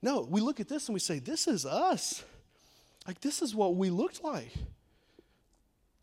no, 0.00 0.22
we 0.22 0.40
look 0.40 0.60
at 0.60 0.68
this 0.68 0.88
and 0.88 0.94
we 0.94 1.00
say, 1.00 1.18
this 1.18 1.46
is 1.46 1.66
us. 1.66 2.24
Like, 3.06 3.20
this 3.20 3.42
is 3.42 3.54
what 3.54 3.76
we 3.76 3.90
looked 3.90 4.24
like. 4.24 4.52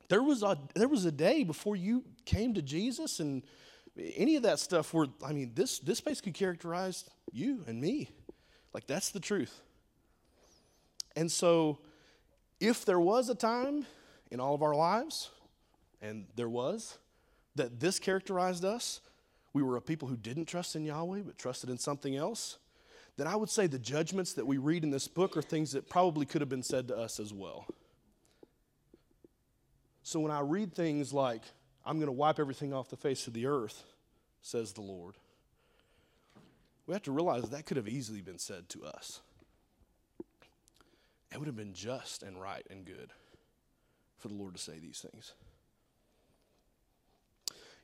There 0.10 0.22
was 0.22 0.44
a 0.44 0.60
there 0.76 0.88
was 0.88 1.06
a 1.06 1.12
day 1.12 1.44
before 1.44 1.76
you 1.76 2.04
came 2.26 2.54
to 2.54 2.62
Jesus 2.62 3.20
and 3.20 3.42
any 3.98 4.36
of 4.36 4.44
that 4.44 4.60
stuff 4.60 4.94
where 4.94 5.08
I 5.26 5.34
mean 5.34 5.54
this 5.56 5.80
this 5.80 6.02
basically 6.02 6.34
characterized 6.34 7.10
you 7.32 7.64
and 7.66 7.82
me. 7.82 8.10
Like 8.76 8.86
that's 8.86 9.10
the 9.10 9.20
truth. 9.20 9.63
And 11.16 11.32
so 11.32 11.80
if 12.60 12.86
there 12.86 13.00
was 13.00 13.30
a 13.30 13.36
time 13.36 13.86
in 14.32 14.40
all 14.40 14.56
of 14.56 14.64
our 14.64 14.76
lives, 14.76 15.30
and 16.02 16.26
there 16.36 16.50
was, 16.50 16.98
that 17.56 17.80
this 17.80 18.00
characterized 18.00 18.66
us, 18.66 19.00
we 19.54 19.62
were 19.62 19.78
a 19.78 19.82
people 19.82 20.08
who 20.08 20.18
didn't 20.18 20.46
trust 20.46 20.76
in 20.76 20.84
Yahweh 20.84 21.22
but 21.26 21.38
trusted 21.38 21.70
in 21.70 21.78
something 21.78 22.16
else, 22.16 22.58
then 23.16 23.28
I 23.28 23.36
would 23.36 23.50
say 23.50 23.68
the 23.68 23.78
judgments 23.78 24.34
that 24.34 24.48
we 24.48 24.58
read 24.58 24.84
in 24.84 24.90
this 24.90 25.08
book 25.08 25.38
are 25.38 25.42
things 25.42 25.72
that 25.74 25.88
probably 25.88 26.26
could 26.26 26.42
have 26.42 26.50
been 26.50 26.64
said 26.64 26.88
to 26.88 26.98
us 26.98 27.20
as 27.20 27.32
well. 27.32 27.68
So 30.02 30.20
when 30.20 30.32
I 30.32 30.40
read 30.40 30.74
things 30.74 31.14
like, 31.14 31.42
I'm 31.86 31.98
going 31.98 32.08
to 32.08 32.12
wipe 32.12 32.40
everything 32.40 32.74
off 32.74 32.90
the 32.90 32.98
face 32.98 33.28
of 33.28 33.34
the 33.34 33.46
earth, 33.46 33.84
says 34.42 34.74
the 34.74 34.82
Lord, 34.82 35.16
we 36.88 36.94
have 36.94 37.04
to 37.04 37.12
realize 37.12 37.44
that 37.44 37.66
could 37.66 37.78
have 37.78 37.88
easily 37.88 38.22
been 38.22 38.40
said 38.40 38.68
to 38.70 38.84
us. 38.84 39.22
It 41.34 41.40
would 41.40 41.48
have 41.48 41.56
been 41.56 41.74
just 41.74 42.22
and 42.22 42.40
right 42.40 42.66
and 42.70 42.86
good 42.86 43.12
for 44.20 44.28
the 44.28 44.36
Lord 44.36 44.54
to 44.54 44.62
say 44.62 44.80
these 44.80 45.04
things. 45.12 45.34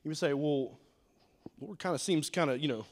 You 0.04 0.08
would 0.10 0.18
say, 0.18 0.32
well, 0.32 0.78
Lord 1.60 1.78
kind 1.78 1.94
of 1.94 2.00
seems 2.00 2.30
kind 2.30 2.48
of, 2.48 2.60
you 2.60 2.68
know, 2.68 2.86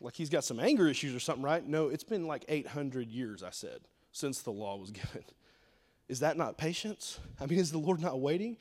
like 0.00 0.14
he's 0.14 0.28
got 0.28 0.44
some 0.44 0.60
anger 0.60 0.88
issues 0.88 1.14
or 1.14 1.20
something, 1.20 1.42
right? 1.42 1.66
No, 1.66 1.88
it's 1.88 2.04
been 2.04 2.26
like 2.26 2.44
800 2.48 3.08
years, 3.08 3.42
I 3.42 3.50
said, 3.50 3.80
since 4.12 4.42
the 4.42 4.50
law 4.50 4.76
was 4.76 4.90
given. 4.90 5.24
Is 6.08 6.20
that 6.20 6.36
not 6.36 6.58
patience? 6.58 7.18
I 7.40 7.46
mean, 7.46 7.58
is 7.58 7.72
the 7.72 7.78
Lord 7.78 8.00
not 8.00 8.20
waiting? 8.20 8.58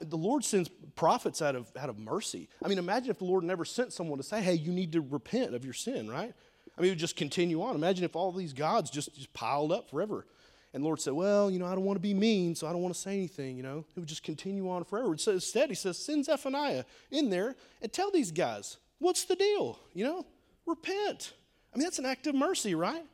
The 0.00 0.16
Lord 0.16 0.44
sends 0.44 0.68
prophets 0.96 1.40
out 1.40 1.54
of, 1.54 1.70
out 1.76 1.88
of 1.88 1.98
mercy. 1.98 2.48
I 2.64 2.68
mean, 2.68 2.78
imagine 2.78 3.10
if 3.10 3.18
the 3.18 3.24
Lord 3.24 3.44
never 3.44 3.64
sent 3.64 3.92
someone 3.92 4.18
to 4.18 4.24
say, 4.24 4.42
hey, 4.42 4.54
you 4.54 4.72
need 4.72 4.92
to 4.92 5.00
repent 5.00 5.54
of 5.54 5.64
your 5.64 5.74
sin, 5.74 6.10
right? 6.10 6.34
I 6.76 6.80
mean, 6.80 6.88
it 6.88 6.92
would 6.92 6.98
just 6.98 7.16
continue 7.16 7.62
on. 7.62 7.74
Imagine 7.74 8.04
if 8.04 8.16
all 8.16 8.32
these 8.32 8.52
gods 8.52 8.90
just, 8.90 9.14
just 9.14 9.32
piled 9.32 9.72
up 9.72 9.90
forever. 9.90 10.26
And 10.74 10.82
the 10.82 10.86
Lord 10.86 11.00
said, 11.00 11.12
well, 11.12 11.50
you 11.50 11.58
know, 11.58 11.66
I 11.66 11.74
don't 11.74 11.84
want 11.84 11.96
to 11.96 12.02
be 12.02 12.14
mean, 12.14 12.54
so 12.54 12.66
I 12.66 12.72
don't 12.72 12.80
want 12.80 12.94
to 12.94 13.00
say 13.00 13.12
anything, 13.12 13.56
you 13.56 13.62
know. 13.62 13.84
It 13.94 14.00
would 14.00 14.08
just 14.08 14.22
continue 14.22 14.70
on 14.70 14.84
forever. 14.84 15.16
So 15.18 15.32
instead, 15.32 15.68
he 15.68 15.74
says, 15.74 15.98
send 15.98 16.24
Zephaniah 16.24 16.84
in 17.10 17.28
there 17.28 17.56
and 17.82 17.92
tell 17.92 18.10
these 18.10 18.30
guys, 18.30 18.78
what's 18.98 19.24
the 19.24 19.36
deal? 19.36 19.78
You 19.92 20.04
know, 20.04 20.26
repent. 20.64 21.34
I 21.74 21.78
mean, 21.78 21.84
that's 21.84 21.98
an 21.98 22.06
act 22.06 22.26
of 22.26 22.34
mercy, 22.34 22.74
right? 22.74 23.04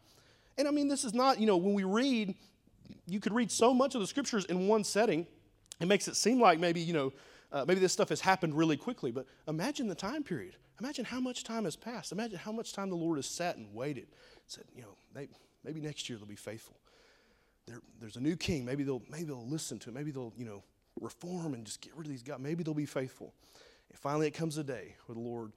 And 0.56 0.68
I 0.68 0.70
mean, 0.70 0.86
this 0.86 1.04
is 1.04 1.14
not, 1.14 1.40
you 1.40 1.46
know, 1.46 1.56
when 1.56 1.74
we 1.74 1.84
read 1.84 2.36
you 3.08 3.20
could 3.20 3.32
read 3.34 3.50
so 3.50 3.72
much 3.72 3.94
of 3.94 4.00
the 4.00 4.06
scriptures 4.06 4.44
in 4.44 4.68
one 4.68 4.84
setting. 4.84 5.26
It 5.80 5.86
makes 5.86 6.08
it 6.08 6.16
seem 6.16 6.40
like 6.40 6.58
maybe, 6.58 6.80
you 6.80 6.92
know, 6.92 7.12
uh, 7.52 7.64
maybe 7.66 7.80
this 7.80 7.92
stuff 7.92 8.10
has 8.10 8.20
happened 8.20 8.54
really 8.54 8.76
quickly, 8.76 9.10
but 9.10 9.26
imagine 9.46 9.88
the 9.88 9.94
time 9.94 10.22
period. 10.22 10.56
Imagine 10.80 11.04
how 11.04 11.20
much 11.20 11.44
time 11.44 11.64
has 11.64 11.76
passed. 11.76 12.12
Imagine 12.12 12.38
how 12.38 12.52
much 12.52 12.72
time 12.72 12.88
the 12.88 12.96
Lord 12.96 13.18
has 13.18 13.26
sat 13.26 13.56
and 13.56 13.74
waited. 13.74 14.06
Said, 14.46 14.64
you 14.74 14.82
know, 14.82 14.96
maybe, 15.14 15.32
maybe 15.64 15.80
next 15.80 16.08
year 16.08 16.18
they'll 16.18 16.26
be 16.26 16.36
faithful. 16.36 16.76
There, 17.66 17.80
there's 18.00 18.16
a 18.16 18.20
new 18.20 18.36
king. 18.36 18.64
Maybe 18.64 18.84
they'll, 18.84 19.02
maybe 19.10 19.24
they'll 19.24 19.46
listen 19.46 19.78
to 19.80 19.90
him. 19.90 19.94
Maybe 19.94 20.10
they'll, 20.10 20.32
you 20.36 20.44
know, 20.44 20.62
reform 21.00 21.54
and 21.54 21.64
just 21.64 21.80
get 21.80 21.96
rid 21.96 22.06
of 22.06 22.10
these 22.10 22.22
guys. 22.22 22.38
Maybe 22.38 22.62
they'll 22.62 22.74
be 22.74 22.86
faithful. 22.86 23.34
And 23.90 23.98
finally, 23.98 24.26
it 24.26 24.32
comes 24.34 24.56
a 24.56 24.64
day 24.64 24.94
where 25.06 25.14
the 25.14 25.20
Lord, 25.20 25.52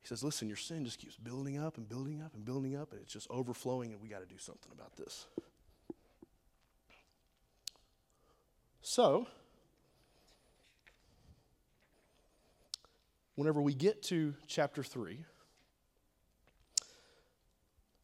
He 0.00 0.06
says, 0.08 0.22
listen, 0.22 0.48
your 0.48 0.56
sin 0.56 0.84
just 0.84 0.98
keeps 0.98 1.16
building 1.16 1.58
up 1.58 1.76
and 1.76 1.88
building 1.88 2.20
up 2.22 2.34
and 2.34 2.44
building 2.44 2.76
up, 2.76 2.92
and 2.92 3.00
it's 3.00 3.12
just 3.12 3.28
overflowing, 3.30 3.92
and 3.92 4.00
we 4.00 4.08
got 4.08 4.20
to 4.20 4.26
do 4.26 4.38
something 4.38 4.72
about 4.72 4.96
this. 4.96 5.26
So, 8.82 9.26
whenever 13.38 13.62
we 13.62 13.72
get 13.72 14.02
to 14.02 14.34
chapter 14.48 14.82
3, 14.82 15.24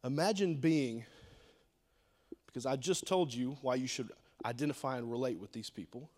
imagine 0.05 0.55
being, 0.55 1.03
because 2.47 2.65
I 2.65 2.77
just 2.77 3.05
told 3.05 3.33
you 3.33 3.57
why 3.61 3.75
you 3.75 3.85
should 3.85 4.11
identify 4.45 4.97
and 4.97 5.11
relate 5.11 5.37
with 5.37 5.51
these 5.51 5.69
people. 5.69 6.09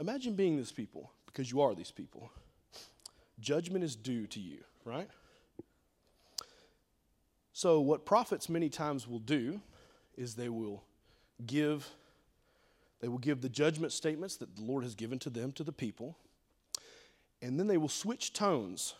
Imagine 0.00 0.34
being 0.34 0.58
these 0.58 0.70
people, 0.70 1.12
because 1.24 1.50
you 1.50 1.62
are 1.62 1.74
these 1.74 1.90
people. 1.90 2.30
Judgment 3.40 3.82
is 3.82 3.96
due 3.96 4.26
to 4.26 4.38
you, 4.38 4.58
right? 4.84 5.08
So, 7.54 7.80
what 7.80 8.04
prophets 8.04 8.50
many 8.50 8.68
times 8.68 9.08
will 9.08 9.18
do 9.18 9.62
is 10.14 10.34
they 10.34 10.50
will 10.50 10.84
give 11.46 11.88
they 13.00 13.08
will 13.08 13.18
give 13.18 13.40
the 13.40 13.48
judgment 13.48 13.92
statements 13.92 14.36
that 14.36 14.56
the 14.56 14.62
Lord 14.62 14.82
has 14.82 14.94
given 14.94 15.18
to 15.20 15.30
them, 15.30 15.52
to 15.52 15.64
the 15.64 15.72
people. 15.72 16.18
And 17.44 17.60
then 17.60 17.66
they 17.66 17.76
will 17.76 17.90
switch 17.90 18.32
tones 18.32 18.94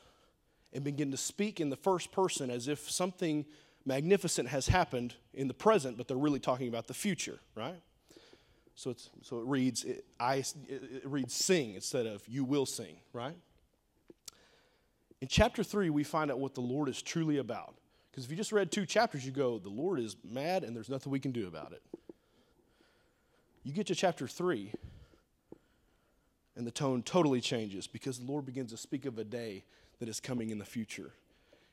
and 0.74 0.84
begin 0.84 1.10
to 1.12 1.16
speak 1.16 1.60
in 1.60 1.70
the 1.70 1.76
first 1.76 2.12
person 2.12 2.50
as 2.50 2.68
if 2.68 2.90
something 2.90 3.46
magnificent 3.86 4.50
has 4.50 4.68
happened 4.68 5.14
in 5.32 5.48
the 5.48 5.54
present, 5.54 5.96
but 5.96 6.08
they're 6.08 6.18
really 6.18 6.38
talking 6.38 6.68
about 6.68 6.86
the 6.86 6.92
future, 6.92 7.38
right? 7.54 7.80
So, 8.74 8.90
it's, 8.90 9.08
so 9.22 9.38
it 9.38 9.46
reads, 9.46 9.84
it, 9.84 10.04
I, 10.20 10.44
it 10.68 11.04
reads 11.04 11.32
sing 11.32 11.74
instead 11.74 12.04
of 12.04 12.22
you 12.28 12.44
will 12.44 12.66
sing, 12.66 12.96
right? 13.14 13.36
In 15.22 15.28
chapter 15.28 15.64
3, 15.64 15.88
we 15.88 16.04
find 16.04 16.30
out 16.30 16.38
what 16.38 16.54
the 16.54 16.60
Lord 16.60 16.90
is 16.90 17.00
truly 17.00 17.38
about. 17.38 17.76
Because 18.10 18.26
if 18.26 18.30
you 18.30 18.36
just 18.36 18.52
read 18.52 18.70
two 18.70 18.84
chapters, 18.84 19.24
you 19.24 19.32
go, 19.32 19.58
the 19.58 19.70
Lord 19.70 19.98
is 19.98 20.16
mad 20.22 20.64
and 20.64 20.76
there's 20.76 20.90
nothing 20.90 21.10
we 21.10 21.18
can 21.18 21.32
do 21.32 21.46
about 21.46 21.72
it. 21.72 21.82
You 23.62 23.72
get 23.72 23.86
to 23.86 23.94
chapter 23.94 24.28
3, 24.28 24.70
and 26.56 26.66
the 26.66 26.70
tone 26.70 27.02
totally 27.02 27.40
changes 27.40 27.86
because 27.86 28.18
the 28.18 28.30
Lord 28.30 28.46
begins 28.46 28.70
to 28.70 28.76
speak 28.76 29.06
of 29.06 29.18
a 29.18 29.24
day 29.24 29.64
that 29.98 30.08
is 30.08 30.20
coming 30.20 30.50
in 30.50 30.58
the 30.58 30.64
future, 30.64 31.12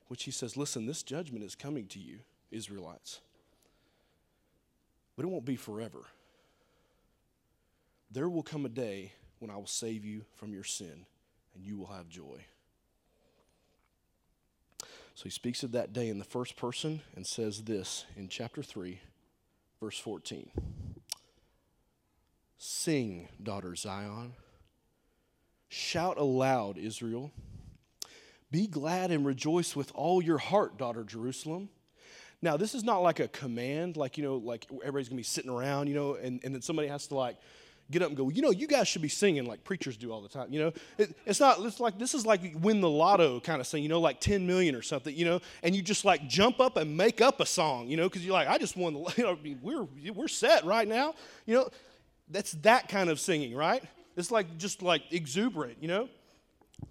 which 0.07 0.23
he 0.23 0.31
says, 0.31 0.57
Listen, 0.57 0.85
this 0.85 1.03
judgment 1.03 1.43
is 1.43 1.55
coming 1.55 1.87
to 1.87 1.99
you, 1.99 2.19
Israelites. 2.49 3.21
But 5.15 5.25
it 5.25 5.29
won't 5.29 5.45
be 5.45 5.55
forever. 5.55 6.05
There 8.09 8.29
will 8.29 8.43
come 8.43 8.65
a 8.65 8.69
day 8.69 9.13
when 9.39 9.51
I 9.51 9.55
will 9.55 9.67
save 9.67 10.03
you 10.03 10.23
from 10.35 10.53
your 10.53 10.63
sin, 10.63 11.05
and 11.55 11.65
you 11.65 11.77
will 11.77 11.87
have 11.87 12.09
joy. 12.09 12.45
So 15.15 15.23
he 15.25 15.29
speaks 15.29 15.61
of 15.63 15.71
that 15.73 15.93
day 15.93 16.09
in 16.09 16.19
the 16.19 16.25
first 16.25 16.55
person 16.55 17.01
and 17.15 17.27
says 17.27 17.63
this 17.63 18.05
in 18.15 18.27
chapter 18.27 18.63
3, 18.63 18.99
verse 19.79 19.99
14. 19.99 20.49
Sing, 22.57 23.27
daughter 23.41 23.75
Zion. 23.75 24.33
Shout 25.73 26.17
aloud, 26.17 26.77
Israel. 26.77 27.31
Be 28.51 28.67
glad 28.67 29.09
and 29.09 29.25
rejoice 29.25 29.73
with 29.73 29.89
all 29.95 30.21
your 30.21 30.37
heart, 30.37 30.77
daughter 30.77 31.05
Jerusalem. 31.05 31.69
Now, 32.41 32.57
this 32.57 32.75
is 32.75 32.83
not 32.83 32.97
like 32.97 33.21
a 33.21 33.29
command, 33.29 33.95
like, 33.95 34.17
you 34.17 34.23
know, 34.25 34.35
like 34.35 34.67
everybody's 34.81 35.07
gonna 35.07 35.15
be 35.15 35.23
sitting 35.23 35.49
around, 35.49 35.87
you 35.87 35.95
know, 35.95 36.15
and, 36.15 36.41
and 36.43 36.53
then 36.53 36.61
somebody 36.61 36.89
has 36.89 37.07
to 37.07 37.15
like 37.15 37.37
get 37.89 38.01
up 38.01 38.09
and 38.09 38.17
go, 38.17 38.27
you 38.27 38.41
know, 38.41 38.51
you 38.51 38.67
guys 38.67 38.89
should 38.89 39.01
be 39.01 39.07
singing 39.07 39.45
like 39.45 39.63
preachers 39.63 39.95
do 39.95 40.11
all 40.11 40.19
the 40.19 40.27
time. 40.27 40.51
You 40.51 40.59
know, 40.59 40.73
it, 40.97 41.15
it's 41.25 41.39
not, 41.39 41.61
it's 41.61 41.79
like, 41.79 41.97
this 41.97 42.13
is 42.15 42.25
like 42.25 42.41
win 42.59 42.81
the 42.81 42.89
lotto 42.89 43.39
kind 43.39 43.61
of 43.61 43.67
thing, 43.67 43.81
you 43.81 43.87
know, 43.87 44.01
like 44.01 44.19
10 44.19 44.45
million 44.45 44.75
or 44.75 44.81
something, 44.81 45.15
you 45.15 45.23
know, 45.23 45.39
and 45.63 45.73
you 45.73 45.81
just 45.81 46.03
like 46.03 46.27
jump 46.27 46.59
up 46.59 46.75
and 46.75 46.97
make 46.97 47.21
up 47.21 47.39
a 47.39 47.45
song, 47.45 47.87
you 47.87 47.95
know, 47.95 48.09
because 48.09 48.25
you're 48.25 48.33
like, 48.33 48.49
I 48.49 48.57
just 48.57 48.75
won 48.75 48.93
the, 48.93 48.99
you 49.15 49.23
know, 49.23 49.37
we're, 49.61 49.87
we're 50.11 50.27
set 50.27 50.65
right 50.65 50.85
now. 50.87 51.15
You 51.45 51.55
know, 51.55 51.69
that's 52.29 52.51
that 52.63 52.89
kind 52.89 53.09
of 53.09 53.21
singing, 53.21 53.55
right? 53.55 53.81
It's 54.21 54.31
like 54.31 54.57
just 54.57 54.81
like 54.81 55.01
exuberant, 55.11 55.77
you 55.81 55.87
know? 55.87 56.07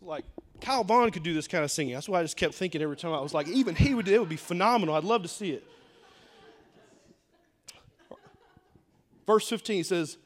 Like 0.03 0.25
Kyle 0.61 0.85
Vaughn 0.85 1.11
could 1.11 1.23
do 1.23 1.33
this 1.33 1.49
kind 1.49 1.65
of 1.65 1.71
singing. 1.71 1.95
That's 1.95 2.09
why 2.09 2.21
I 2.21 2.23
just 2.23 2.37
kept 2.37 2.55
thinking 2.55 2.83
every 2.83 2.97
time. 2.97 3.13
I 3.13 3.21
was 3.21 3.33
like, 3.33 3.49
even 3.49 3.75
he 3.75 3.95
would. 3.95 4.09
It 4.09 4.19
would 4.19 4.29
be 4.29 4.37
phenomenal. 4.37 4.95
I'd 4.95 5.05
love 5.05 5.23
to 5.23 5.29
see 5.29 5.53
it. 5.53 5.65
Verse 9.27 9.49
15 9.49 9.85
says, 9.85 10.19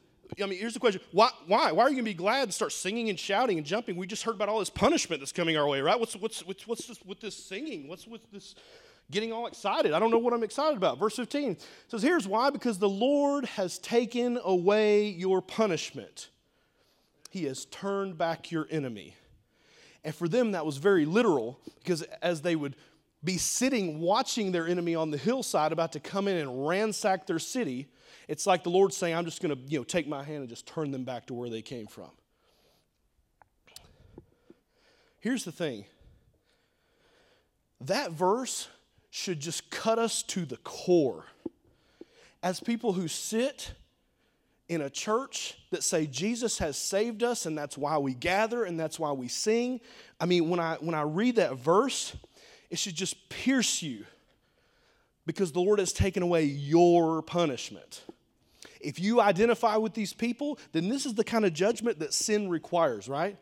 I 0.42 0.46
mean, 0.46 0.58
here's 0.58 0.72
the 0.72 0.80
question. 0.80 1.02
Why, 1.12 1.28
why? 1.46 1.72
Why 1.72 1.84
are 1.84 1.90
you 1.90 1.96
going 1.96 2.06
to 2.06 2.10
be 2.10 2.14
glad 2.14 2.44
and 2.44 2.54
start 2.54 2.72
singing 2.72 3.10
and 3.10 3.18
shouting 3.18 3.58
and 3.58 3.66
jumping? 3.66 3.96
We 3.96 4.06
just 4.06 4.22
heard 4.22 4.34
about 4.34 4.48
all 4.48 4.58
this 4.58 4.70
punishment 4.70 5.20
that's 5.20 5.30
coming 5.30 5.56
our 5.58 5.68
way, 5.68 5.82
right? 5.82 6.00
What's, 6.00 6.16
what's, 6.16 6.44
what's, 6.46 6.66
what's 6.66 6.86
this 6.86 6.98
with 7.04 7.20
this 7.20 7.36
singing? 7.36 7.86
What's 7.86 8.06
with 8.06 8.22
this 8.32 8.54
getting 9.10 9.32
all 9.32 9.46
excited? 9.46 9.92
I 9.92 9.98
don't 9.98 10.10
know 10.10 10.18
what 10.18 10.32
I'm 10.32 10.42
excited 10.42 10.76
about. 10.76 10.98
Verse 10.98 11.16
15 11.16 11.58
says, 11.88 12.02
Here's 12.02 12.26
why 12.26 12.50
because 12.50 12.78
the 12.78 12.88
Lord 12.88 13.44
has 13.44 13.78
taken 13.78 14.38
away 14.42 15.08
your 15.08 15.42
punishment, 15.42 16.30
He 17.34 17.46
has 17.46 17.64
turned 17.64 18.16
back 18.16 18.52
your 18.52 18.68
enemy. 18.70 19.16
And 20.04 20.14
for 20.14 20.28
them, 20.28 20.52
that 20.52 20.64
was 20.64 20.76
very 20.76 21.04
literal 21.04 21.58
because 21.80 22.02
as 22.22 22.42
they 22.42 22.54
would 22.54 22.76
be 23.24 23.38
sitting 23.38 23.98
watching 23.98 24.52
their 24.52 24.68
enemy 24.68 24.94
on 24.94 25.10
the 25.10 25.16
hillside 25.16 25.72
about 25.72 25.90
to 25.94 26.00
come 26.00 26.28
in 26.28 26.36
and 26.36 26.68
ransack 26.68 27.26
their 27.26 27.40
city, 27.40 27.88
it's 28.28 28.46
like 28.46 28.62
the 28.62 28.70
Lord 28.70 28.94
saying, 28.94 29.16
I'm 29.16 29.24
just 29.24 29.42
going 29.42 29.52
to 29.52 29.60
you 29.66 29.80
know, 29.80 29.82
take 29.82 30.06
my 30.06 30.22
hand 30.22 30.42
and 30.42 30.48
just 30.48 30.64
turn 30.64 30.92
them 30.92 31.02
back 31.02 31.26
to 31.26 31.34
where 31.34 31.50
they 31.50 31.60
came 31.60 31.88
from. 31.88 32.12
Here's 35.18 35.44
the 35.44 35.50
thing 35.50 35.86
that 37.80 38.12
verse 38.12 38.68
should 39.10 39.40
just 39.40 39.72
cut 39.72 39.98
us 39.98 40.22
to 40.22 40.44
the 40.44 40.58
core. 40.58 41.24
As 42.44 42.60
people 42.60 42.92
who 42.92 43.08
sit 43.08 43.72
in 44.74 44.82
a 44.82 44.90
church 44.90 45.56
that 45.70 45.82
say 45.82 46.06
Jesus 46.06 46.58
has 46.58 46.76
saved 46.76 47.22
us 47.22 47.46
and 47.46 47.56
that's 47.56 47.78
why 47.78 47.96
we 47.98 48.14
gather 48.14 48.64
and 48.64 48.78
that's 48.78 48.98
why 48.98 49.12
we 49.12 49.28
sing. 49.28 49.80
I 50.20 50.26
mean, 50.26 50.48
when 50.48 50.60
I 50.60 50.76
when 50.80 50.94
I 50.94 51.02
read 51.02 51.36
that 51.36 51.56
verse, 51.56 52.14
it 52.70 52.78
should 52.78 52.94
just 52.94 53.28
pierce 53.28 53.82
you 53.82 54.04
because 55.26 55.52
the 55.52 55.60
Lord 55.60 55.78
has 55.78 55.92
taken 55.92 56.22
away 56.22 56.44
your 56.44 57.22
punishment. 57.22 58.02
If 58.80 59.00
you 59.00 59.20
identify 59.20 59.76
with 59.76 59.94
these 59.94 60.12
people, 60.12 60.58
then 60.72 60.88
this 60.88 61.06
is 61.06 61.14
the 61.14 61.24
kind 61.24 61.44
of 61.44 61.54
judgment 61.54 62.00
that 62.00 62.12
sin 62.12 62.50
requires, 62.50 63.08
right? 63.08 63.38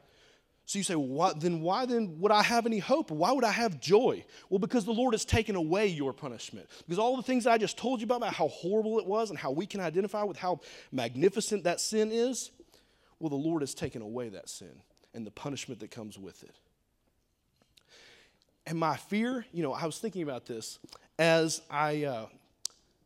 So 0.64 0.78
you 0.78 0.85
say, 0.85 0.95
well, 0.95 1.35
then 1.35 1.61
why 1.61 1.87
then 1.87 2.21
would 2.21 2.33
I 2.33 2.42
have 2.42 2.66
any 2.66 2.78
hope? 2.78 3.11
Why 3.11 3.33
would 3.33 3.45
I 3.45 3.50
have 3.50 3.81
joy? 3.81 4.25
Well, 4.49 4.59
because 4.59 4.85
the 4.85 4.92
Lord 4.92 5.12
has 5.12 5.25
taken 5.25 5.57
away 5.57 5.88
your 5.88 6.12
punishment. 6.12 6.69
Because 6.87 6.99
all 6.99 7.16
the 7.16 7.23
things 7.23 7.47
I 7.47 7.59
just 7.59 7.76
told 7.76 8.00
you 8.00 8.04
about, 8.04 8.19
about 8.19 8.35
how 8.35 8.49
horrible 8.49 8.99
it 8.99 9.07
was 9.07 9.31
and 9.31 9.38
how 9.38 9.50
we 9.50 9.66
can 9.66 9.81
identify 9.81 10.23
with 10.23 10.38
how 10.38 10.61
magnificent 10.92 11.64
that 11.64 11.81
sin 11.81 12.11
is, 12.12 12.52
well, 13.19 13.28
the 13.28 13.37
Lord 13.37 13.62
has 13.62 13.75
taken 13.75 14.02
away 14.02 14.28
that 14.31 14.49
sin 14.49 14.83
and 15.14 15.26
the 15.26 15.31
punishment 15.31 15.81
that 15.81 15.90
comes 15.90 16.19
with 16.19 16.42
it. 16.42 16.57
And 18.66 18.78
my 18.78 18.97
fear, 18.97 19.45
you 19.52 19.62
know, 19.62 19.73
I 19.73 19.87
was 19.87 19.99
thinking 19.99 20.23
about 20.23 20.47
this 20.47 20.78
as 21.19 21.61
I, 21.71 22.04
uh, 22.04 22.26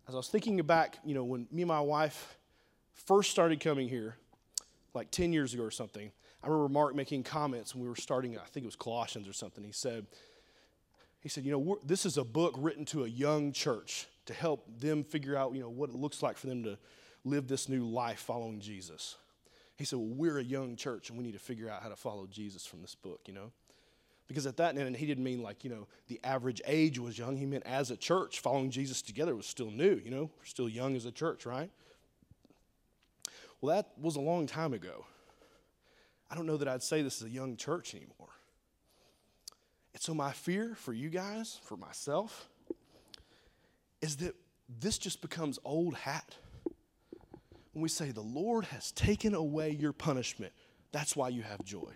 as 0.06 0.14
I 0.14 0.16
was 0.16 0.28
thinking 0.28 0.58
back, 0.58 0.98
you 1.04 1.14
know, 1.14 1.24
when 1.24 1.48
me 1.50 1.62
and 1.62 1.68
my 1.68 1.80
wife 1.80 2.36
first 2.92 3.30
started 3.30 3.60
coming 3.60 3.88
here, 3.88 4.16
like 4.94 5.10
10 5.10 5.32
years 5.32 5.54
ago 5.54 5.62
or 5.62 5.70
something, 5.70 6.10
I 6.42 6.48
remember 6.48 6.68
Mark 6.68 6.94
making 6.94 7.24
comments 7.24 7.74
when 7.74 7.82
we 7.82 7.88
were 7.88 7.96
starting, 7.96 8.38
I 8.38 8.44
think 8.44 8.64
it 8.64 8.66
was 8.66 8.76
Colossians 8.76 9.28
or 9.28 9.32
something. 9.32 9.64
He 9.64 9.72
said, 9.72 10.06
he 11.20 11.28
said, 11.28 11.44
you 11.44 11.50
know, 11.50 11.78
this 11.84 12.06
is 12.06 12.18
a 12.18 12.24
book 12.24 12.54
written 12.56 12.84
to 12.86 13.04
a 13.04 13.08
young 13.08 13.52
church 13.52 14.06
to 14.26 14.34
help 14.34 14.64
them 14.80 15.02
figure 15.02 15.36
out, 15.36 15.54
you 15.54 15.60
know, 15.60 15.70
what 15.70 15.90
it 15.90 15.96
looks 15.96 16.22
like 16.22 16.36
for 16.36 16.46
them 16.46 16.62
to 16.62 16.78
live 17.24 17.48
this 17.48 17.68
new 17.68 17.84
life 17.84 18.20
following 18.20 18.60
Jesus. 18.60 19.16
He 19.76 19.84
said, 19.84 19.98
well, 19.98 20.08
we're 20.08 20.38
a 20.38 20.44
young 20.44 20.76
church 20.76 21.10
and 21.10 21.18
we 21.18 21.24
need 21.24 21.32
to 21.32 21.38
figure 21.38 21.68
out 21.68 21.82
how 21.82 21.88
to 21.88 21.96
follow 21.96 22.26
Jesus 22.26 22.64
from 22.64 22.80
this 22.80 22.94
book, 22.94 23.20
you 23.26 23.34
know? 23.34 23.50
Because 24.28 24.46
at 24.46 24.56
that, 24.56 24.76
and 24.76 24.96
he 24.96 25.06
didn't 25.06 25.24
mean 25.24 25.42
like, 25.42 25.64
you 25.64 25.70
know, 25.70 25.86
the 26.08 26.20
average 26.24 26.60
age 26.66 26.98
was 26.98 27.18
young. 27.18 27.36
He 27.36 27.46
meant 27.46 27.64
as 27.66 27.90
a 27.90 27.96
church, 27.96 28.40
following 28.40 28.70
Jesus 28.70 29.02
together 29.02 29.36
was 29.36 29.46
still 29.46 29.70
new, 29.70 30.00
you 30.04 30.10
know? 30.10 30.30
We're 30.38 30.44
still 30.44 30.68
young 30.68 30.96
as 30.96 31.06
a 31.06 31.12
church, 31.12 31.46
right? 31.46 31.70
Well, 33.60 33.74
that 33.74 33.90
was 34.00 34.16
a 34.16 34.20
long 34.20 34.46
time 34.46 34.72
ago. 34.72 35.06
I 36.30 36.34
don't 36.34 36.46
know 36.46 36.56
that 36.56 36.68
I'd 36.68 36.82
say 36.82 37.02
this 37.02 37.18
is 37.18 37.24
a 37.24 37.30
young 37.30 37.56
church 37.56 37.94
anymore. 37.94 38.28
And 39.92 40.02
so, 40.02 40.12
my 40.14 40.32
fear 40.32 40.74
for 40.74 40.92
you 40.92 41.08
guys, 41.08 41.58
for 41.64 41.76
myself, 41.76 42.48
is 44.02 44.16
that 44.18 44.34
this 44.80 44.98
just 44.98 45.22
becomes 45.22 45.58
old 45.64 45.94
hat. 45.94 46.34
When 47.72 47.82
we 47.82 47.88
say, 47.88 48.10
The 48.10 48.20
Lord 48.20 48.66
has 48.66 48.92
taken 48.92 49.34
away 49.34 49.70
your 49.70 49.92
punishment, 49.92 50.52
that's 50.92 51.14
why 51.14 51.28
you 51.28 51.42
have 51.42 51.64
joy. 51.64 51.92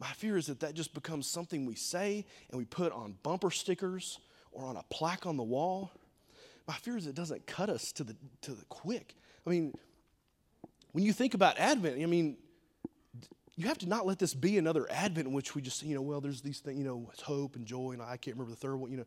My 0.00 0.08
fear 0.08 0.36
is 0.36 0.46
that 0.46 0.60
that 0.60 0.74
just 0.74 0.94
becomes 0.94 1.26
something 1.26 1.66
we 1.66 1.74
say 1.74 2.24
and 2.50 2.58
we 2.58 2.64
put 2.64 2.92
on 2.92 3.16
bumper 3.22 3.50
stickers 3.50 4.20
or 4.52 4.64
on 4.64 4.76
a 4.76 4.84
plaque 4.90 5.26
on 5.26 5.36
the 5.36 5.42
wall. 5.42 5.90
My 6.66 6.74
fear 6.74 6.96
is 6.96 7.06
it 7.06 7.14
doesn't 7.14 7.46
cut 7.46 7.68
us 7.68 7.92
to 7.92 8.04
the, 8.04 8.16
to 8.42 8.52
the 8.52 8.64
quick. 8.66 9.16
I 9.46 9.50
mean, 9.50 9.74
when 10.92 11.04
you 11.04 11.12
think 11.12 11.34
about 11.34 11.58
Advent, 11.58 12.00
I 12.00 12.06
mean, 12.06 12.36
you 13.56 13.66
have 13.66 13.78
to 13.78 13.88
not 13.88 14.06
let 14.06 14.18
this 14.18 14.34
be 14.34 14.56
another 14.56 14.86
Advent 14.90 15.26
in 15.26 15.32
which 15.32 15.54
we 15.54 15.62
just, 15.62 15.82
you 15.82 15.94
know, 15.94 16.00
well, 16.00 16.20
there's 16.20 16.40
these 16.40 16.60
things, 16.60 16.78
you 16.78 16.84
know, 16.84 17.08
it's 17.12 17.22
hope 17.22 17.56
and 17.56 17.66
joy, 17.66 17.90
and 17.90 18.00
I 18.00 18.16
can't 18.16 18.36
remember 18.36 18.50
the 18.50 18.56
third 18.56 18.76
one, 18.76 18.90
you 18.90 18.98
know. 18.98 19.06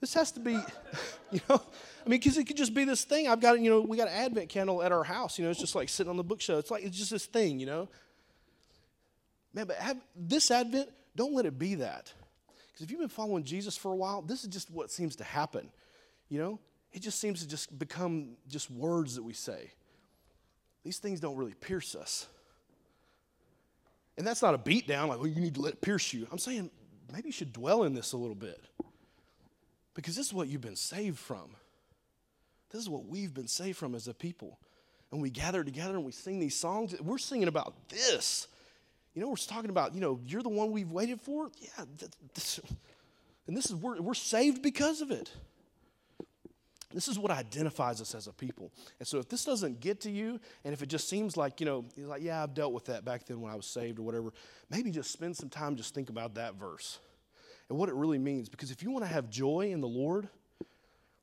This 0.00 0.14
has 0.14 0.32
to 0.32 0.40
be, 0.40 0.52
you 1.30 1.40
know, 1.48 1.62
I 2.04 2.08
mean, 2.08 2.18
because 2.18 2.36
it 2.36 2.44
could 2.44 2.56
just 2.56 2.74
be 2.74 2.84
this 2.84 3.04
thing. 3.04 3.28
I've 3.28 3.40
got, 3.40 3.60
you 3.60 3.70
know, 3.70 3.80
we 3.80 3.96
got 3.96 4.08
an 4.08 4.14
Advent 4.14 4.48
candle 4.48 4.82
at 4.82 4.92
our 4.92 5.04
house, 5.04 5.38
you 5.38 5.44
know, 5.44 5.50
it's 5.50 5.60
just 5.60 5.74
like 5.74 5.88
sitting 5.88 6.10
on 6.10 6.16
the 6.16 6.24
bookshelf. 6.24 6.60
It's 6.60 6.70
like, 6.70 6.82
it's 6.82 6.98
just 6.98 7.12
this 7.12 7.26
thing, 7.26 7.60
you 7.60 7.66
know. 7.66 7.88
Man, 9.54 9.66
but 9.66 9.76
have, 9.76 9.98
this 10.16 10.50
Advent, 10.50 10.88
don't 11.14 11.34
let 11.34 11.46
it 11.46 11.58
be 11.58 11.76
that. 11.76 12.12
Because 12.68 12.82
if 12.82 12.90
you've 12.90 13.00
been 13.00 13.08
following 13.08 13.44
Jesus 13.44 13.76
for 13.76 13.92
a 13.92 13.96
while, 13.96 14.20
this 14.22 14.42
is 14.42 14.48
just 14.48 14.68
what 14.70 14.90
seems 14.90 15.14
to 15.16 15.24
happen, 15.24 15.70
you 16.28 16.40
know. 16.40 16.58
It 16.92 17.02
just 17.02 17.20
seems 17.20 17.40
to 17.40 17.48
just 17.48 17.78
become 17.78 18.30
just 18.48 18.68
words 18.68 19.14
that 19.14 19.22
we 19.22 19.32
say 19.32 19.70
these 20.84 20.98
things 20.98 21.20
don't 21.20 21.36
really 21.36 21.54
pierce 21.54 21.94
us. 21.94 22.26
And 24.16 24.26
that's 24.26 24.42
not 24.42 24.54
a 24.54 24.58
beat 24.58 24.86
down, 24.86 25.08
like, 25.08 25.18
well, 25.18 25.26
you 25.26 25.40
need 25.40 25.54
to 25.54 25.60
let 25.60 25.74
it 25.74 25.80
pierce 25.80 26.12
you. 26.12 26.26
I'm 26.30 26.38
saying 26.38 26.70
maybe 27.12 27.28
you 27.28 27.32
should 27.32 27.52
dwell 27.52 27.84
in 27.84 27.94
this 27.94 28.12
a 28.12 28.16
little 28.16 28.34
bit. 28.34 28.60
Because 29.94 30.14
this 30.14 30.26
is 30.26 30.34
what 30.34 30.48
you've 30.48 30.60
been 30.60 30.76
saved 30.76 31.18
from. 31.18 31.56
This 32.70 32.80
is 32.80 32.88
what 32.88 33.06
we've 33.06 33.34
been 33.34 33.48
saved 33.48 33.76
from 33.76 33.94
as 33.94 34.08
a 34.08 34.14
people. 34.14 34.58
And 35.10 35.20
we 35.20 35.30
gather 35.30 35.64
together 35.64 35.94
and 35.94 36.04
we 36.04 36.12
sing 36.12 36.38
these 36.38 36.56
songs. 36.56 36.94
We're 37.00 37.18
singing 37.18 37.48
about 37.48 37.88
this. 37.88 38.46
You 39.14 39.22
know, 39.22 39.28
we're 39.28 39.36
talking 39.36 39.70
about, 39.70 39.94
you 39.94 40.00
know, 40.00 40.20
you're 40.24 40.42
the 40.42 40.48
one 40.48 40.70
we've 40.70 40.92
waited 40.92 41.20
for. 41.20 41.50
Yeah. 41.60 41.84
And 43.46 43.56
this 43.56 43.66
is, 43.66 43.74
we're, 43.74 44.00
we're 44.00 44.14
saved 44.14 44.62
because 44.62 45.00
of 45.00 45.10
it. 45.10 45.32
This 46.92 47.06
is 47.06 47.18
what 47.18 47.30
identifies 47.30 48.00
us 48.00 48.14
as 48.14 48.26
a 48.26 48.32
people. 48.32 48.72
And 48.98 49.06
so 49.06 49.18
if 49.18 49.28
this 49.28 49.44
doesn't 49.44 49.80
get 49.80 50.00
to 50.02 50.10
you, 50.10 50.40
and 50.64 50.72
if 50.74 50.82
it 50.82 50.86
just 50.86 51.08
seems 51.08 51.36
like, 51.36 51.60
you 51.60 51.66
know, 51.66 51.84
like, 51.96 52.22
yeah, 52.22 52.42
I've 52.42 52.52
dealt 52.52 52.72
with 52.72 52.86
that 52.86 53.04
back 53.04 53.26
then 53.26 53.40
when 53.40 53.52
I 53.52 53.54
was 53.54 53.66
saved 53.66 53.98
or 53.98 54.02
whatever, 54.02 54.32
maybe 54.70 54.90
just 54.90 55.12
spend 55.12 55.36
some 55.36 55.48
time 55.48 55.76
just 55.76 55.94
think 55.94 56.10
about 56.10 56.34
that 56.34 56.56
verse 56.56 56.98
and 57.68 57.78
what 57.78 57.88
it 57.88 57.94
really 57.94 58.18
means. 58.18 58.48
Because 58.48 58.72
if 58.72 58.82
you 58.82 58.90
want 58.90 59.04
to 59.04 59.10
have 59.10 59.30
joy 59.30 59.70
in 59.70 59.80
the 59.80 59.88
Lord, 59.88 60.28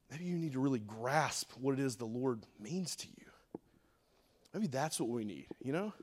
maybe 0.10 0.24
you 0.24 0.38
need 0.38 0.54
to 0.54 0.60
really 0.60 0.80
grasp 0.80 1.52
what 1.60 1.74
it 1.74 1.80
is 1.80 1.98
the 1.98 2.06
Lord 2.06 2.46
means 2.60 2.96
to 2.98 3.08
you. 3.08 3.60
Maybe 4.54 4.68
that's 4.68 5.00
what 5.00 5.10
we 5.10 5.26
need, 5.26 5.48
you 5.62 5.74
know? 5.74 5.94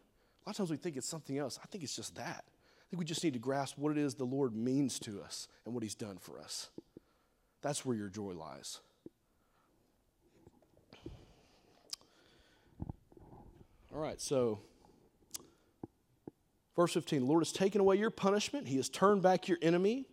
A 0.44 0.44
lot 0.46 0.53
of 0.53 0.57
times 0.57 0.70
we 0.70 0.77
think 0.77 0.98
it's 0.98 1.09
something 1.09 1.38
else. 1.38 1.59
I 1.62 1.66
think 1.68 1.83
it's 1.83 1.96
just 1.96 2.16
that. 2.16 2.44
I 2.46 2.85
think 2.90 2.98
we 2.98 3.07
just 3.07 3.24
need 3.24 3.33
to 3.33 3.38
grasp 3.38 3.79
what 3.79 3.92
it 3.92 3.98
is 3.98 4.14
the 4.14 4.24
Lord 4.24 4.55
means 4.55 4.98
to 5.00 5.22
us 5.22 5.48
and 5.64 5.72
what 5.72 5.83
He's 5.83 5.94
done 5.94 6.18
for 6.18 6.38
us. 6.38 6.68
That's 7.62 7.87
where 7.87 7.96
your 7.96 8.11
joy 8.11 8.33
lies. 8.33 8.81
All 13.94 14.00
right, 14.00 14.20
so 14.20 14.59
verse 16.74 16.94
15 16.94 17.20
The 17.20 17.26
Lord 17.26 17.42
has 17.42 17.52
taken 17.52 17.80
away 17.80 17.96
your 17.96 18.11
punishment, 18.11 18.66
He 18.66 18.76
has 18.76 18.88
turned 18.88 19.22
back 19.22 19.46
your 19.46 19.59
enemy. 19.62 20.07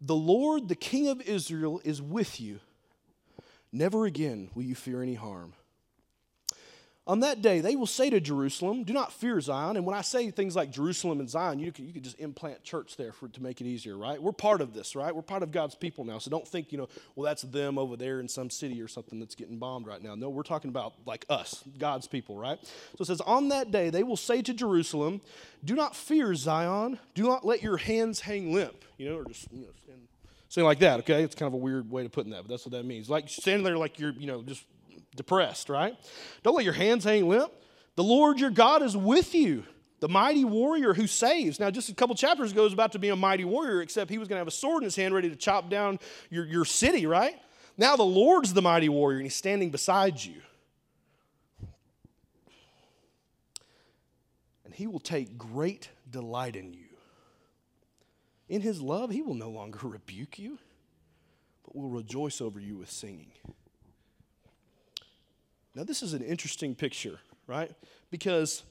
The 0.00 0.16
Lord, 0.16 0.68
the 0.68 0.74
King 0.74 1.08
of 1.08 1.20
Israel, 1.20 1.80
is 1.84 2.00
with 2.00 2.40
you. 2.40 2.58
Never 3.70 4.06
again 4.06 4.50
will 4.54 4.64
you 4.64 4.74
fear 4.74 5.02
any 5.02 5.14
harm. 5.14 5.52
On 7.04 7.18
that 7.20 7.42
day, 7.42 7.60
they 7.60 7.74
will 7.74 7.88
say 7.88 8.10
to 8.10 8.20
Jerusalem, 8.20 8.84
Do 8.84 8.92
not 8.92 9.12
fear 9.12 9.40
Zion. 9.40 9.76
And 9.76 9.84
when 9.84 9.96
I 9.96 10.02
say 10.02 10.30
things 10.30 10.54
like 10.54 10.70
Jerusalem 10.70 11.18
and 11.18 11.28
Zion, 11.28 11.58
you 11.58 11.72
could, 11.72 11.84
you 11.84 11.92
could 11.92 12.04
just 12.04 12.20
implant 12.20 12.62
church 12.62 12.96
there 12.96 13.10
for, 13.12 13.26
to 13.26 13.42
make 13.42 13.60
it 13.60 13.66
easier, 13.66 13.96
right? 13.96 14.22
We're 14.22 14.30
part 14.30 14.60
of 14.60 14.72
this, 14.72 14.94
right? 14.94 15.14
We're 15.14 15.22
part 15.22 15.42
of 15.42 15.50
God's 15.50 15.74
people 15.74 16.04
now. 16.04 16.18
So 16.18 16.30
don't 16.30 16.46
think, 16.46 16.70
you 16.70 16.78
know, 16.78 16.88
well, 17.16 17.24
that's 17.24 17.42
them 17.42 17.76
over 17.76 17.96
there 17.96 18.20
in 18.20 18.28
some 18.28 18.50
city 18.50 18.80
or 18.80 18.86
something 18.86 19.18
that's 19.18 19.34
getting 19.34 19.58
bombed 19.58 19.88
right 19.88 20.00
now. 20.00 20.14
No, 20.14 20.28
we're 20.30 20.44
talking 20.44 20.68
about 20.68 20.92
like 21.04 21.24
us, 21.28 21.64
God's 21.76 22.06
people, 22.06 22.38
right? 22.38 22.58
So 22.62 23.00
it 23.02 23.06
says, 23.06 23.20
On 23.22 23.48
that 23.48 23.72
day, 23.72 23.90
they 23.90 24.04
will 24.04 24.16
say 24.16 24.40
to 24.40 24.54
Jerusalem, 24.54 25.22
Do 25.64 25.74
not 25.74 25.96
fear 25.96 26.36
Zion. 26.36 27.00
Do 27.16 27.24
not 27.24 27.44
let 27.44 27.64
your 27.64 27.78
hands 27.78 28.20
hang 28.20 28.52
limp, 28.52 28.84
you 28.96 29.08
know, 29.08 29.16
or 29.16 29.24
just, 29.24 29.50
you 29.50 29.62
know, 29.62 29.72
stand, 29.82 29.98
something 30.48 30.66
like 30.66 30.78
that, 30.78 31.00
okay? 31.00 31.24
It's 31.24 31.34
kind 31.34 31.48
of 31.48 31.54
a 31.54 31.56
weird 31.56 31.90
way 31.90 32.04
to 32.04 32.08
put 32.08 32.30
that, 32.30 32.42
but 32.42 32.48
that's 32.48 32.64
what 32.64 32.72
that 32.72 32.84
means. 32.84 33.10
Like 33.10 33.28
standing 33.28 33.64
there 33.64 33.76
like 33.76 33.98
you're, 33.98 34.12
you 34.12 34.28
know, 34.28 34.42
just 34.42 34.64
depressed, 35.14 35.68
right? 35.68 35.96
Don't 36.42 36.54
let 36.54 36.64
your 36.64 36.74
hands 36.74 37.04
hang 37.04 37.28
limp. 37.28 37.52
The 37.96 38.02
Lord 38.02 38.40
your 38.40 38.50
God 38.50 38.82
is 38.82 38.96
with 38.96 39.34
you. 39.34 39.64
the 40.00 40.08
mighty 40.08 40.44
warrior 40.44 40.94
who 40.94 41.06
saves. 41.06 41.60
Now, 41.60 41.70
just 41.70 41.88
a 41.88 41.94
couple 41.94 42.16
chapters 42.16 42.50
ago, 42.50 42.64
was 42.64 42.72
about 42.72 42.90
to 42.92 42.98
be 42.98 43.10
a 43.10 43.14
mighty 43.16 43.44
warrior, 43.44 43.82
except 43.82 44.10
he 44.10 44.18
was 44.18 44.26
going 44.26 44.34
to 44.34 44.40
have 44.40 44.48
a 44.48 44.50
sword 44.50 44.82
in 44.82 44.86
his 44.86 44.96
hand 44.96 45.14
ready 45.14 45.30
to 45.30 45.36
chop 45.36 45.70
down 45.70 46.00
your, 46.28 46.44
your 46.44 46.64
city, 46.64 47.06
right? 47.06 47.36
Now, 47.78 47.94
the 47.94 48.02
Lord's 48.02 48.52
the 48.52 48.62
mighty 48.62 48.88
warrior, 48.88 49.18
and 49.18 49.26
he's 49.26 49.36
standing 49.36 49.70
beside 49.70 50.22
you. 50.22 50.42
And 54.64 54.74
he 54.74 54.88
will 54.88 54.98
take 54.98 55.38
great 55.38 55.88
delight 56.10 56.56
in 56.56 56.72
you. 56.72 56.86
In 58.48 58.60
his 58.60 58.80
love, 58.80 59.10
he 59.10 59.22
will 59.22 59.34
no 59.34 59.50
longer 59.50 59.78
rebuke 59.84 60.36
you, 60.36 60.58
but 61.64 61.76
will 61.76 61.90
rejoice 61.90 62.40
over 62.40 62.58
you 62.58 62.76
with 62.76 62.90
singing. 62.90 63.30
Now, 65.74 65.84
this 65.84 66.02
is 66.02 66.12
an 66.12 66.22
interesting 66.22 66.74
picture, 66.74 67.18
right? 67.46 67.70
Because 68.10 68.62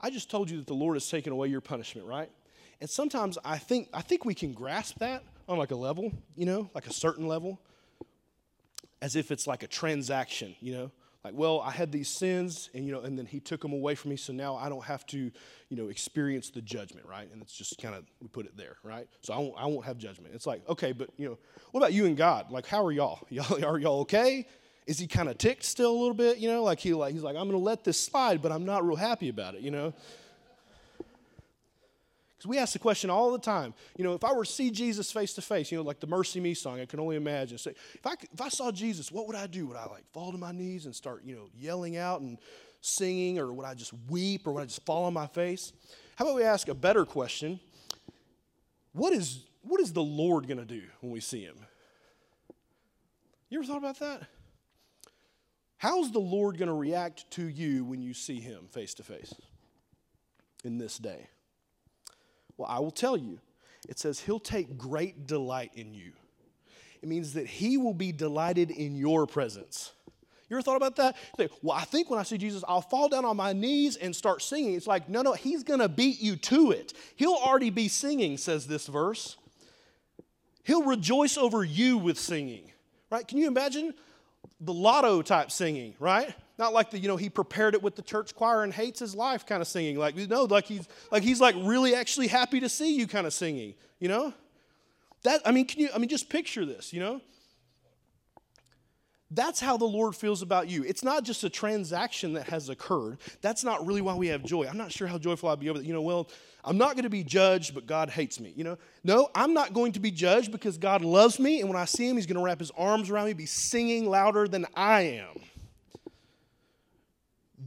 I 0.00 0.10
just 0.10 0.30
told 0.30 0.50
you 0.50 0.56
that 0.58 0.66
the 0.66 0.74
Lord 0.74 0.96
has 0.96 1.08
taken 1.08 1.32
away 1.32 1.48
your 1.48 1.60
punishment, 1.60 2.06
right? 2.06 2.30
And 2.80 2.88
sometimes 2.88 3.36
I 3.44 3.58
think 3.58 3.88
I 3.92 4.00
think 4.00 4.24
we 4.24 4.34
can 4.34 4.52
grasp 4.52 4.98
that 5.00 5.22
on 5.48 5.58
like 5.58 5.70
a 5.70 5.76
level, 5.76 6.12
you 6.34 6.46
know, 6.46 6.70
like 6.74 6.86
a 6.86 6.92
certain 6.92 7.28
level, 7.28 7.60
as 9.02 9.16
if 9.16 9.30
it's 9.30 9.46
like 9.46 9.62
a 9.62 9.66
transaction, 9.66 10.56
you 10.60 10.72
know. 10.72 10.90
Like, 11.22 11.34
well, 11.36 11.60
I 11.60 11.70
had 11.70 11.92
these 11.92 12.08
sins, 12.08 12.70
and 12.72 12.86
you 12.86 12.92
know, 12.92 13.00
and 13.00 13.18
then 13.18 13.26
He 13.26 13.40
took 13.40 13.60
them 13.60 13.74
away 13.74 13.94
from 13.94 14.10
me, 14.10 14.16
so 14.16 14.32
now 14.32 14.56
I 14.56 14.70
don't 14.70 14.84
have 14.84 15.04
to, 15.08 15.18
you 15.18 15.76
know, 15.76 15.88
experience 15.88 16.48
the 16.48 16.62
judgment, 16.62 17.06
right? 17.06 17.28
And 17.30 17.42
it's 17.42 17.52
just 17.52 17.78
kind 17.78 17.94
of 17.94 18.04
we 18.22 18.28
put 18.28 18.46
it 18.46 18.56
there, 18.56 18.76
right? 18.82 19.06
So 19.20 19.34
I 19.34 19.38
won't, 19.38 19.54
I 19.58 19.66
won't 19.66 19.84
have 19.84 19.98
judgment. 19.98 20.34
It's 20.34 20.46
like, 20.46 20.66
okay, 20.66 20.92
but 20.92 21.10
you 21.18 21.28
know, 21.28 21.38
what 21.72 21.80
about 21.80 21.92
you 21.92 22.06
and 22.06 22.16
God? 22.16 22.50
Like, 22.50 22.64
how 22.64 22.82
are 22.86 22.92
y'all? 22.92 23.20
Y'all 23.28 23.62
are 23.62 23.78
y'all 23.78 24.00
okay? 24.00 24.46
Is 24.90 24.98
he 24.98 25.06
kind 25.06 25.28
of 25.28 25.38
ticked 25.38 25.62
still 25.62 25.92
a 25.92 25.96
little 25.96 26.14
bit? 26.14 26.38
You 26.38 26.48
know, 26.48 26.64
like 26.64 26.80
he 26.80 26.92
like 26.94 27.12
he's 27.12 27.22
like 27.22 27.36
I'm 27.36 27.48
to 27.48 27.56
let 27.56 27.84
this 27.84 27.96
slide, 27.96 28.42
but 28.42 28.50
I'm 28.50 28.64
not 28.64 28.84
real 28.84 28.96
happy 28.96 29.28
about 29.28 29.54
it. 29.54 29.60
You 29.60 29.70
know. 29.70 29.94
Because 30.98 32.48
we 32.48 32.58
ask 32.58 32.72
the 32.72 32.80
question 32.80 33.08
all 33.08 33.30
the 33.30 33.38
time, 33.38 33.72
you 33.96 34.02
know, 34.02 34.14
if 34.14 34.24
I 34.24 34.32
were 34.32 34.44
to 34.44 34.50
see 34.50 34.72
Jesus 34.72 35.12
face 35.12 35.32
to 35.34 35.42
face, 35.42 35.70
you 35.70 35.78
know, 35.78 35.84
like 35.84 36.00
the 36.00 36.08
MercyMe 36.08 36.56
song, 36.56 36.80
I 36.80 36.86
can 36.86 36.98
only 36.98 37.14
imagine. 37.14 37.56
Say, 37.56 37.70
if 37.94 38.04
I, 38.04 38.14
if 38.32 38.40
I 38.40 38.48
saw 38.48 38.72
Jesus, 38.72 39.12
what 39.12 39.28
would 39.28 39.36
I 39.36 39.46
do? 39.46 39.68
Would 39.68 39.76
I 39.76 39.86
like 39.86 40.10
fall 40.12 40.32
to 40.32 40.38
my 40.38 40.50
knees 40.50 40.86
and 40.86 40.96
start, 40.96 41.22
you 41.24 41.36
know, 41.36 41.50
yelling 41.54 41.96
out 41.96 42.20
and 42.22 42.38
singing, 42.80 43.38
or 43.38 43.52
would 43.52 43.66
I 43.66 43.74
just 43.74 43.92
weep, 44.08 44.44
or 44.44 44.52
would 44.52 44.62
I 44.62 44.66
just 44.66 44.84
fall 44.84 45.04
on 45.04 45.12
my 45.12 45.28
face? 45.28 45.72
How 46.16 46.24
about 46.24 46.34
we 46.34 46.42
ask 46.42 46.66
a 46.68 46.74
better 46.74 47.04
question? 47.04 47.60
What 48.92 49.12
is, 49.12 49.44
what 49.62 49.80
is 49.80 49.92
the 49.92 50.02
Lord 50.02 50.48
going 50.48 50.58
to 50.58 50.64
do 50.64 50.82
when 51.00 51.12
we 51.12 51.20
see 51.20 51.42
him? 51.42 51.58
You 53.50 53.58
ever 53.58 53.66
thought 53.66 53.78
about 53.78 54.00
that? 54.00 54.22
How's 55.80 56.12
the 56.12 56.18
Lord 56.18 56.58
going 56.58 56.68
to 56.68 56.74
react 56.74 57.30
to 57.30 57.48
you 57.48 57.86
when 57.86 58.02
you 58.02 58.12
see 58.12 58.38
him 58.38 58.66
face 58.70 58.92
to 58.94 59.02
face 59.02 59.32
in 60.62 60.76
this 60.76 60.98
day? 60.98 61.26
Well, 62.58 62.68
I 62.70 62.80
will 62.80 62.90
tell 62.90 63.16
you. 63.16 63.38
It 63.88 63.98
says 63.98 64.20
he'll 64.20 64.38
take 64.38 64.76
great 64.76 65.26
delight 65.26 65.70
in 65.74 65.94
you. 65.94 66.12
It 67.00 67.08
means 67.08 67.32
that 67.32 67.46
he 67.46 67.78
will 67.78 67.94
be 67.94 68.12
delighted 68.12 68.70
in 68.70 68.94
your 68.94 69.26
presence. 69.26 69.92
You 70.50 70.56
ever 70.56 70.62
thought 70.62 70.76
about 70.76 70.96
that? 70.96 71.16
Well, 71.62 71.74
I 71.74 71.84
think 71.84 72.10
when 72.10 72.20
I 72.20 72.24
see 72.24 72.36
Jesus, 72.36 72.62
I'll 72.68 72.82
fall 72.82 73.08
down 73.08 73.24
on 73.24 73.38
my 73.38 73.54
knees 73.54 73.96
and 73.96 74.14
start 74.14 74.42
singing. 74.42 74.74
It's 74.74 74.86
like, 74.86 75.08
no, 75.08 75.22
no, 75.22 75.32
he's 75.32 75.62
going 75.62 75.80
to 75.80 75.88
beat 75.88 76.20
you 76.20 76.36
to 76.36 76.72
it. 76.72 76.92
He'll 77.16 77.32
already 77.42 77.70
be 77.70 77.88
singing, 77.88 78.36
says 78.36 78.66
this 78.66 78.86
verse. 78.86 79.38
He'll 80.62 80.84
rejoice 80.84 81.38
over 81.38 81.64
you 81.64 81.96
with 81.96 82.18
singing, 82.18 82.70
right? 83.08 83.26
Can 83.26 83.38
you 83.38 83.46
imagine 83.46 83.94
the 84.60 84.72
lotto 84.72 85.22
type 85.22 85.50
singing, 85.50 85.94
right? 85.98 86.34
Not 86.58 86.72
like 86.74 86.90
the, 86.90 86.98
you 86.98 87.08
know, 87.08 87.16
he 87.16 87.30
prepared 87.30 87.74
it 87.74 87.82
with 87.82 87.96
the 87.96 88.02
church 88.02 88.34
choir 88.34 88.62
and 88.62 88.72
hates 88.72 89.00
his 89.00 89.14
life 89.14 89.46
kind 89.46 89.62
of 89.62 89.68
singing. 89.68 89.98
Like, 89.98 90.16
you 90.16 90.26
know, 90.26 90.44
like 90.44 90.66
he's 90.66 90.86
like 91.10 91.22
he's 91.22 91.40
like 91.40 91.54
really 91.58 91.94
actually 91.94 92.26
happy 92.26 92.60
to 92.60 92.68
see 92.68 92.94
you 92.94 93.06
kind 93.06 93.26
of 93.26 93.32
singing, 93.32 93.74
you 93.98 94.08
know? 94.08 94.34
That 95.22 95.40
I 95.44 95.52
mean, 95.52 95.66
can 95.66 95.80
you 95.80 95.88
I 95.94 95.98
mean 95.98 96.08
just 96.08 96.28
picture 96.28 96.66
this, 96.66 96.92
you 96.92 97.00
know? 97.00 97.20
That's 99.32 99.60
how 99.60 99.76
the 99.76 99.84
Lord 99.84 100.16
feels 100.16 100.42
about 100.42 100.68
you. 100.68 100.82
It's 100.82 101.04
not 101.04 101.22
just 101.22 101.44
a 101.44 101.50
transaction 101.50 102.32
that 102.32 102.48
has 102.48 102.68
occurred. 102.68 103.18
That's 103.40 103.62
not 103.62 103.86
really 103.86 104.00
why 104.00 104.14
we 104.14 104.26
have 104.28 104.42
joy. 104.42 104.66
I'm 104.66 104.76
not 104.76 104.90
sure 104.90 105.06
how 105.06 105.18
joyful 105.18 105.48
I'd 105.48 105.60
be 105.60 105.70
over 105.70 105.78
that. 105.78 105.84
You 105.84 105.92
know, 105.92 106.02
well, 106.02 106.28
I'm 106.64 106.76
not 106.76 106.94
going 106.94 107.04
to 107.04 107.10
be 107.10 107.22
judged, 107.22 107.72
but 107.72 107.86
God 107.86 108.10
hates 108.10 108.40
me. 108.40 108.52
You 108.56 108.64
know, 108.64 108.78
no, 109.04 109.30
I'm 109.34 109.54
not 109.54 109.72
going 109.72 109.92
to 109.92 110.00
be 110.00 110.10
judged 110.10 110.50
because 110.50 110.78
God 110.78 111.02
loves 111.02 111.38
me, 111.38 111.60
and 111.60 111.68
when 111.68 111.78
I 111.78 111.84
see 111.84 112.08
Him, 112.08 112.16
He's 112.16 112.26
going 112.26 112.38
to 112.38 112.42
wrap 112.42 112.58
His 112.58 112.72
arms 112.76 113.08
around 113.08 113.26
me, 113.26 113.32
be 113.34 113.46
singing 113.46 114.10
louder 114.10 114.48
than 114.48 114.66
I 114.74 115.02
am. 115.02 115.40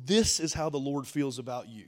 This 0.05 0.41
is 0.41 0.53
how 0.53 0.69
the 0.69 0.77
Lord 0.77 1.07
feels 1.07 1.39
about 1.39 1.69
you. 1.69 1.85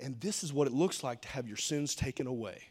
And 0.00 0.20
this 0.20 0.44
is 0.44 0.52
what 0.52 0.68
it 0.68 0.72
looks 0.72 1.02
like 1.02 1.22
to 1.22 1.28
have 1.28 1.48
your 1.48 1.56
sins 1.56 1.96
taken 1.96 2.28
away. 2.28 2.62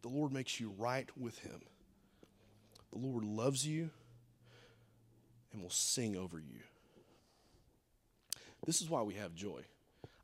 The 0.00 0.08
Lord 0.08 0.32
makes 0.32 0.58
you 0.58 0.72
right 0.78 1.08
with 1.18 1.38
Him. 1.40 1.60
The 2.92 2.98
Lord 2.98 3.24
loves 3.24 3.66
you 3.66 3.90
and 5.52 5.62
will 5.62 5.70
sing 5.70 6.16
over 6.16 6.38
you. 6.38 6.60
This 8.66 8.80
is 8.80 8.90
why 8.90 9.02
we 9.02 9.14
have 9.14 9.34
joy. 9.34 9.62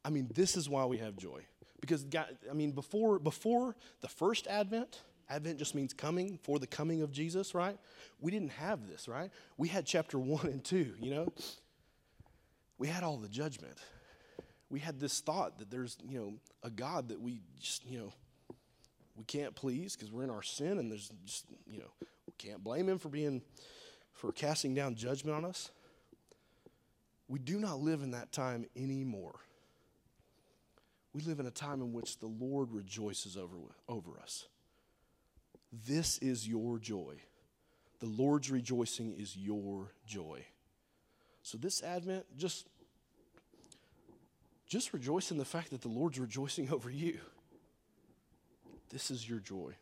I 0.04 0.10
mean, 0.10 0.30
this 0.34 0.56
is 0.56 0.68
why 0.68 0.84
we 0.84 0.98
have 0.98 1.16
joy. 1.16 1.42
Because 1.80 2.04
God, 2.04 2.36
I 2.50 2.54
mean, 2.54 2.72
before 2.72 3.18
before 3.18 3.76
the 4.00 4.08
first 4.08 4.46
advent, 4.46 5.00
Advent 5.28 5.58
just 5.58 5.74
means 5.74 5.92
coming 5.92 6.38
for 6.42 6.58
the 6.58 6.66
coming 6.66 7.02
of 7.02 7.10
Jesus, 7.10 7.54
right? 7.54 7.76
We 8.20 8.30
didn't 8.30 8.52
have 8.52 8.86
this, 8.86 9.08
right? 9.08 9.30
We 9.56 9.68
had 9.68 9.84
chapter 9.84 10.18
one 10.20 10.46
and 10.46 10.62
two, 10.62 10.94
you 11.00 11.10
know? 11.10 11.32
We 12.78 12.88
had 12.88 13.02
all 13.02 13.16
the 13.16 13.28
judgment. 13.28 13.78
We 14.68 14.80
had 14.80 15.00
this 15.00 15.20
thought 15.20 15.58
that 15.58 15.70
there's, 15.70 15.96
you 16.08 16.18
know, 16.18 16.34
a 16.62 16.70
God 16.70 17.08
that 17.08 17.20
we 17.20 17.40
just, 17.60 17.84
you 17.86 17.98
know, 17.98 18.12
we 19.16 19.24
can't 19.24 19.54
please 19.54 19.96
because 19.96 20.12
we're 20.12 20.24
in 20.24 20.30
our 20.30 20.42
sin 20.42 20.78
and 20.78 20.90
there's 20.90 21.10
just, 21.24 21.46
you 21.66 21.78
know, 21.78 22.06
can't 22.38 22.62
blame 22.62 22.88
him 22.88 22.98
for 22.98 23.08
being, 23.08 23.42
for 24.12 24.32
casting 24.32 24.74
down 24.74 24.94
judgment 24.94 25.36
on 25.36 25.44
us. 25.44 25.70
We 27.28 27.38
do 27.38 27.58
not 27.58 27.80
live 27.80 28.02
in 28.02 28.12
that 28.12 28.32
time 28.32 28.66
anymore. 28.76 29.34
We 31.12 31.22
live 31.22 31.40
in 31.40 31.46
a 31.46 31.50
time 31.50 31.80
in 31.80 31.92
which 31.92 32.18
the 32.18 32.26
Lord 32.26 32.72
rejoices 32.72 33.36
over, 33.36 33.56
over 33.88 34.20
us. 34.20 34.46
This 35.86 36.18
is 36.18 36.46
your 36.46 36.78
joy. 36.78 37.16
The 38.00 38.06
Lord's 38.06 38.50
rejoicing 38.50 39.14
is 39.18 39.36
your 39.36 39.92
joy. 40.06 40.44
So 41.42 41.58
this 41.58 41.82
Advent, 41.82 42.26
just, 42.36 42.66
just 44.66 44.92
rejoice 44.92 45.30
in 45.30 45.38
the 45.38 45.44
fact 45.44 45.70
that 45.70 45.80
the 45.80 45.88
Lord's 45.88 46.18
rejoicing 46.18 46.70
over 46.72 46.90
you. 46.90 47.18
This 48.90 49.10
is 49.10 49.28
your 49.28 49.40
joy. 49.40 49.74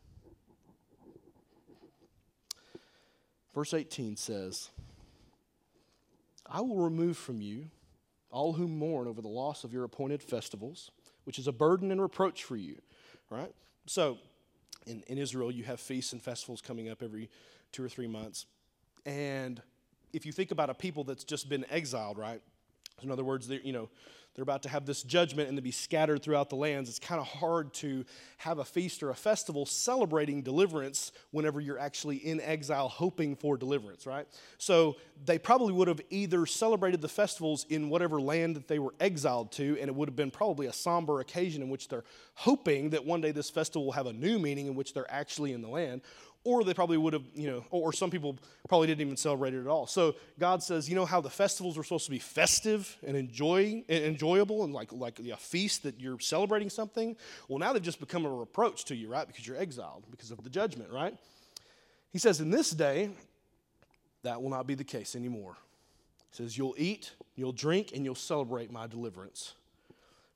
Verse 3.55 3.73
18 3.73 4.17
says, 4.17 4.69
I 6.45 6.59
will 6.59 6.75
remove 6.75 7.15
from 7.17 7.41
you 7.41 7.67
all 8.29 8.51
who 8.51 8.67
mourn 8.67 9.07
over 9.07 9.21
the 9.21 9.29
loss 9.29 9.63
of 9.63 9.71
your 9.71 9.85
appointed 9.85 10.21
festivals, 10.21 10.91
which 11.23 11.39
is 11.39 11.47
a 11.47 11.53
burden 11.53 11.89
and 11.89 12.01
reproach 12.01 12.43
for 12.43 12.57
you. 12.57 12.75
Right? 13.29 13.53
So, 13.85 14.17
in, 14.85 15.03
in 15.07 15.17
Israel, 15.17 15.51
you 15.51 15.63
have 15.63 15.79
feasts 15.79 16.11
and 16.11 16.21
festivals 16.21 16.61
coming 16.61 16.89
up 16.89 17.01
every 17.01 17.29
two 17.71 17.83
or 17.83 17.89
three 17.89 18.07
months. 18.07 18.45
And 19.05 19.61
if 20.11 20.25
you 20.25 20.33
think 20.33 20.51
about 20.51 20.69
a 20.69 20.73
people 20.73 21.05
that's 21.05 21.23
just 21.23 21.47
been 21.47 21.65
exiled, 21.69 22.17
right? 22.17 22.41
In 23.01 23.09
other 23.09 23.23
words, 23.23 23.49
you 23.49 23.71
know, 23.71 23.89
they're 24.35 24.43
about 24.43 24.63
to 24.63 24.69
have 24.69 24.85
this 24.85 25.01
judgment 25.01 25.47
and 25.47 25.57
to 25.57 25.61
be 25.61 25.71
scattered 25.71 26.21
throughout 26.21 26.49
the 26.49 26.57
lands. 26.57 26.89
It's 26.89 26.99
kind 26.99 27.21
of 27.21 27.27
hard 27.27 27.73
to 27.75 28.03
have 28.37 28.59
a 28.59 28.65
feast 28.65 29.01
or 29.01 29.09
a 29.09 29.15
festival 29.15 29.65
celebrating 29.65 30.41
deliverance 30.41 31.13
whenever 31.31 31.61
you're 31.61 31.79
actually 31.79 32.17
in 32.17 32.41
exile 32.41 32.89
hoping 32.89 33.37
for 33.37 33.55
deliverance, 33.55 34.05
right? 34.05 34.27
So 34.57 34.97
they 35.23 35.39
probably 35.39 35.71
would 35.73 35.87
have 35.87 36.01
either 36.09 36.45
celebrated 36.45 37.01
the 37.01 37.07
festivals 37.07 37.65
in 37.69 37.89
whatever 37.89 38.19
land 38.19 38.57
that 38.57 38.67
they 38.67 38.79
were 38.79 38.93
exiled 38.99 39.53
to, 39.53 39.77
and 39.79 39.87
it 39.87 39.95
would 39.95 40.09
have 40.09 40.17
been 40.17 40.31
probably 40.31 40.67
a 40.67 40.73
somber 40.73 41.21
occasion 41.21 41.61
in 41.61 41.69
which 41.69 41.87
they're 41.87 42.03
hoping 42.33 42.89
that 42.89 43.05
one 43.05 43.21
day 43.21 43.31
this 43.31 43.49
festival 43.49 43.85
will 43.85 43.93
have 43.93 44.07
a 44.07 44.13
new 44.13 44.37
meaning 44.37 44.67
in 44.67 44.75
which 44.75 44.93
they're 44.93 45.09
actually 45.09 45.53
in 45.53 45.61
the 45.61 45.69
land, 45.69 46.01
or 46.45 46.63
they 46.63 46.73
probably 46.73 46.95
would 46.95 47.11
have, 47.13 47.23
you 47.33 47.49
know, 47.49 47.65
or 47.71 47.91
some 47.91 48.09
people 48.09 48.37
probably 48.69 48.87
didn't 48.87 49.01
even 49.01 49.17
celebrate 49.17 49.53
it 49.53 49.59
at 49.59 49.67
all. 49.67 49.87
So 49.87 50.15
God 50.39 50.63
says, 50.63 50.87
you 50.87 50.95
know 50.95 51.05
how 51.05 51.19
the 51.19 51.29
festivals 51.29 51.75
were 51.75 51.83
supposed 51.83 52.05
to 52.05 52.11
be 52.11 52.19
festive 52.19 52.95
and 53.05 53.17
enjoy, 53.17 53.83
enjoyable 53.89 54.63
and 54.63 54.71
like, 54.71 54.93
like 54.93 55.19
a 55.19 55.35
feast 55.35 55.83
that 55.83 55.99
you're 55.99 56.19
celebrating 56.19 56.69
something? 56.69 57.17
Well, 57.49 57.59
now 57.59 57.73
they've 57.73 57.81
just 57.81 57.99
become 57.99 58.25
a 58.25 58.29
reproach 58.29 58.85
to 58.85 58.95
you, 58.95 59.09
right? 59.09 59.27
Because 59.27 59.45
you're 59.45 59.57
exiled 59.57 60.05
because 60.11 60.31
of 60.31 60.43
the 60.43 60.49
judgment, 60.49 60.91
right? 60.91 61.17
He 62.13 62.19
says, 62.19 62.39
in 62.39 62.51
this 62.51 62.69
day, 62.69 63.09
that 64.23 64.41
will 64.41 64.51
not 64.51 64.67
be 64.67 64.75
the 64.75 64.83
case 64.83 65.15
anymore. 65.15 65.57
He 66.31 66.37
says, 66.37 66.57
you'll 66.57 66.75
eat, 66.77 67.11
you'll 67.35 67.51
drink, 67.51 67.91
and 67.95 68.05
you'll 68.05 68.15
celebrate 68.15 68.71
my 68.71 68.87
deliverance. 68.87 69.55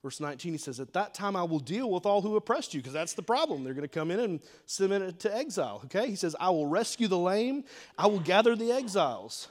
Verse 0.01 0.19
19, 0.21 0.53
he 0.53 0.57
says, 0.57 0.79
At 0.79 0.93
that 0.93 1.13
time 1.13 1.35
I 1.35 1.43
will 1.43 1.59
deal 1.59 1.89
with 1.91 2.05
all 2.05 2.21
who 2.21 2.35
oppressed 2.37 2.73
you, 2.73 2.79
because 2.79 2.93
that's 2.93 3.13
the 3.13 3.21
problem. 3.21 3.63
They're 3.63 3.73
going 3.73 3.87
to 3.87 3.87
come 3.87 4.11
in 4.11 4.19
and 4.19 4.39
send 4.65 4.91
them 4.91 5.03
into 5.03 5.35
exile. 5.35 5.81
Okay? 5.85 6.07
He 6.07 6.15
says, 6.15 6.35
I 6.39 6.49
will 6.51 6.67
rescue 6.67 7.07
the 7.07 7.17
lame, 7.17 7.65
I 7.97 8.07
will 8.07 8.19
gather 8.19 8.55
the 8.55 8.71
exiles. 8.71 9.49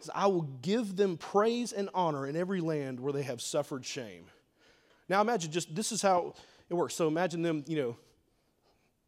says, 0.00 0.10
I 0.14 0.26
will 0.26 0.48
give 0.60 0.96
them 0.96 1.16
praise 1.16 1.72
and 1.72 1.88
honor 1.94 2.26
in 2.26 2.36
every 2.36 2.60
land 2.60 3.00
where 3.00 3.12
they 3.12 3.22
have 3.22 3.40
suffered 3.40 3.86
shame. 3.86 4.26
Now 5.08 5.20
imagine 5.20 5.50
just 5.50 5.74
this 5.74 5.92
is 5.92 6.02
how 6.02 6.34
it 6.68 6.74
works. 6.74 6.94
So 6.94 7.08
imagine 7.08 7.42
them, 7.42 7.64
you 7.66 7.76
know, 7.76 7.96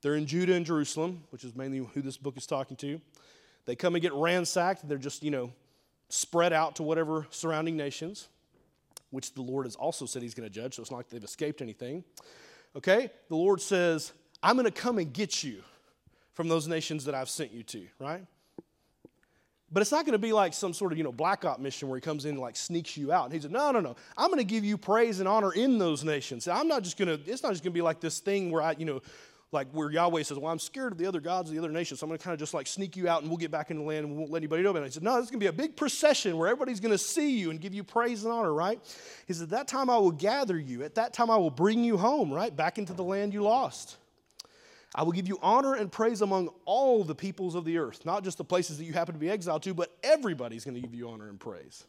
they're 0.01 0.17
in 0.17 0.27
Judah 0.27 0.55
and 0.55 0.67
Jerusalem, 0.67 1.25
which 1.31 1.45
is 1.45 1.55
mainly 1.55 1.79
who 1.79 2.03
this 2.03 2.19
book 2.19 2.37
is 2.37 2.47
talking 2.47 2.77
to. 2.79 3.01
They 3.65 3.75
come 3.75 3.95
and 3.95 4.03
get 4.03 4.13
ransacked. 4.13 4.87
They're 4.87 4.99
just, 4.99 5.23
you 5.23 5.31
know, 5.31 5.51
spread 6.11 6.53
out 6.53 6.77
to 6.77 6.83
whatever 6.83 7.27
surrounding 7.31 7.77
nations, 7.77 8.29
which 9.15 9.33
the 9.33 9.43
Lord 9.43 9.67
has 9.67 9.77
also 9.77 10.05
said 10.05 10.23
He's 10.23 10.35
going 10.35 10.49
to 10.49 10.55
judge. 10.55 10.75
So 10.75 10.83
it's 10.83 10.91
not 10.91 10.99
like 10.99 11.09
they've 11.09 11.25
escaped 11.25 11.63
anything. 11.63 12.05
Okay? 12.77 13.11
The 13.29 13.37
Lord 13.37 13.61
says, 13.61 14.13
I'm 14.43 14.57
going 14.57 14.67
to 14.67 14.71
come 14.71 14.99
and 14.99 15.13
get 15.13 15.43
you 15.43 15.63
from 16.35 16.49
those 16.49 16.69
nations 16.69 17.05
that 17.07 17.15
I've 17.15 17.31
sent 17.31 17.53
you 17.53 17.63
to, 17.63 17.87
right? 17.99 18.27
But 19.73 19.81
it's 19.81 19.91
not 19.91 20.05
going 20.05 20.13
to 20.13 20.19
be 20.19 20.33
like 20.33 20.53
some 20.53 20.73
sort 20.73 20.93
of, 20.93 20.99
you 20.99 21.05
know, 21.05 21.13
black 21.13 21.45
op 21.45 21.59
mission 21.59 21.89
where 21.89 21.97
he 21.97 22.01
comes 22.01 22.27
in 22.27 22.33
and 22.33 22.41
like 22.41 22.57
sneaks 22.57 22.97
you 22.97 23.11
out. 23.11 23.25
And 23.25 23.35
he 23.35 23.41
said, 23.41 23.51
no, 23.51 23.73
no, 23.73 23.81
no. 23.81 23.97
I'm 24.17 24.29
going 24.29 24.39
to 24.39 24.45
give 24.45 24.65
you 24.65 24.79
praise 24.79 25.19
and 25.21 25.29
honor 25.29 25.53
in 25.53 25.79
those 25.79 26.05
nations. 26.05 26.47
I'm 26.47 26.69
not 26.69 26.83
just 26.83 26.97
going 26.97 27.09
to, 27.09 27.31
it's 27.31 27.43
not 27.43 27.53
just 27.53 27.65
going 27.65 27.73
to 27.73 27.77
be 27.77 27.83
like 27.83 28.01
this 28.01 28.21
thing 28.21 28.51
where 28.51 28.63
I, 28.63 28.77
you 28.79 28.85
know, 28.85 29.03
like 29.55 29.69
where 29.71 29.91
Yahweh 29.91 30.23
says, 30.25 30.39
well, 30.39 30.53
I'm 30.53 30.59
scared 30.59 30.93
of 30.93 30.99
the 30.99 31.07
other 31.07 31.21
gods 31.21 31.49
of 31.49 31.55
the 31.55 31.63
other 31.63 31.73
nations. 31.73 32.01
So 32.01 32.05
I'm 32.05 32.11
going 32.11 32.19
to 32.19 32.25
kind 32.25 32.35
of 32.35 32.39
just 32.39 32.53
like 32.53 32.67
sneak 32.67 32.97
you 32.97 33.09
out 33.09 33.23
and 33.23 33.31
we'll 33.31 33.39
get 33.39 33.51
back 33.51 33.71
in 33.71 33.79
the 33.79 33.83
land 33.83 34.05
and 34.05 34.13
we 34.13 34.19
won't 34.19 34.31
let 34.31 34.39
anybody 34.39 34.63
know 34.63 34.71
about 34.71 34.83
it. 34.83 34.87
He 34.87 34.93
said, 34.93 35.03
no, 35.03 35.15
this 35.15 35.25
is 35.25 35.31
going 35.31 35.41
to 35.41 35.45
be 35.45 35.49
a 35.49 35.53
big 35.53 35.77
procession 35.77 36.37
where 36.37 36.49
everybody's 36.49 36.81
going 36.81 36.93
to 36.93 36.99
see 36.99 37.39
you 37.39 37.51
and 37.51 37.61
give 37.61 37.73
you 37.73 37.85
praise 37.85 38.25
and 38.25 38.33
honor, 38.33 38.53
right? 38.53 38.81
He 39.27 39.33
said, 39.33 39.45
at 39.45 39.51
that 39.51 39.69
time 39.69 39.89
I 39.89 39.97
will 39.97 40.11
gather 40.11 40.59
you. 40.59 40.83
At 40.83 40.97
that 40.97 41.15
time 41.15 41.31
I 41.31 41.37
will 41.37 41.51
bring 41.51 41.85
you 41.85 41.97
home, 41.97 42.31
right? 42.31 42.55
Back 42.55 42.77
into 42.77 42.93
the 42.93 43.05
land 43.05 43.33
you 43.33 43.43
lost. 43.43 43.97
I 44.95 45.03
will 45.03 45.13
give 45.13 45.27
you 45.27 45.39
honor 45.43 45.75
and 45.75 45.91
praise 45.91 46.21
among 46.21 46.51
all 46.65 47.03
the 47.03 47.15
peoples 47.15 47.55
of 47.55 47.65
the 47.65 47.79
earth, 47.79 48.05
not 48.05 48.23
just 48.23 48.39
the 48.39 48.45
places 48.45 48.79
that 48.79 48.85
you 48.85 48.93
happen 48.93 49.15
to 49.15 49.19
be 49.19 49.31
exiled 49.31 49.63
to, 49.65 49.75
but 49.75 49.97
everybody's 50.03 50.65
going 50.65 50.75
to 50.75 50.81
give 50.81 50.95
you 50.95 51.09
honor 51.09 51.29
and 51.29 51.41
praise. 51.41 51.85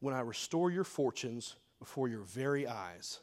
When 0.00 0.14
I 0.14 0.20
restore 0.20 0.70
your 0.70 0.84
fortunes 0.84 1.56
before 1.78 2.08
your 2.08 2.22
very 2.22 2.66
eyes, 2.66 3.20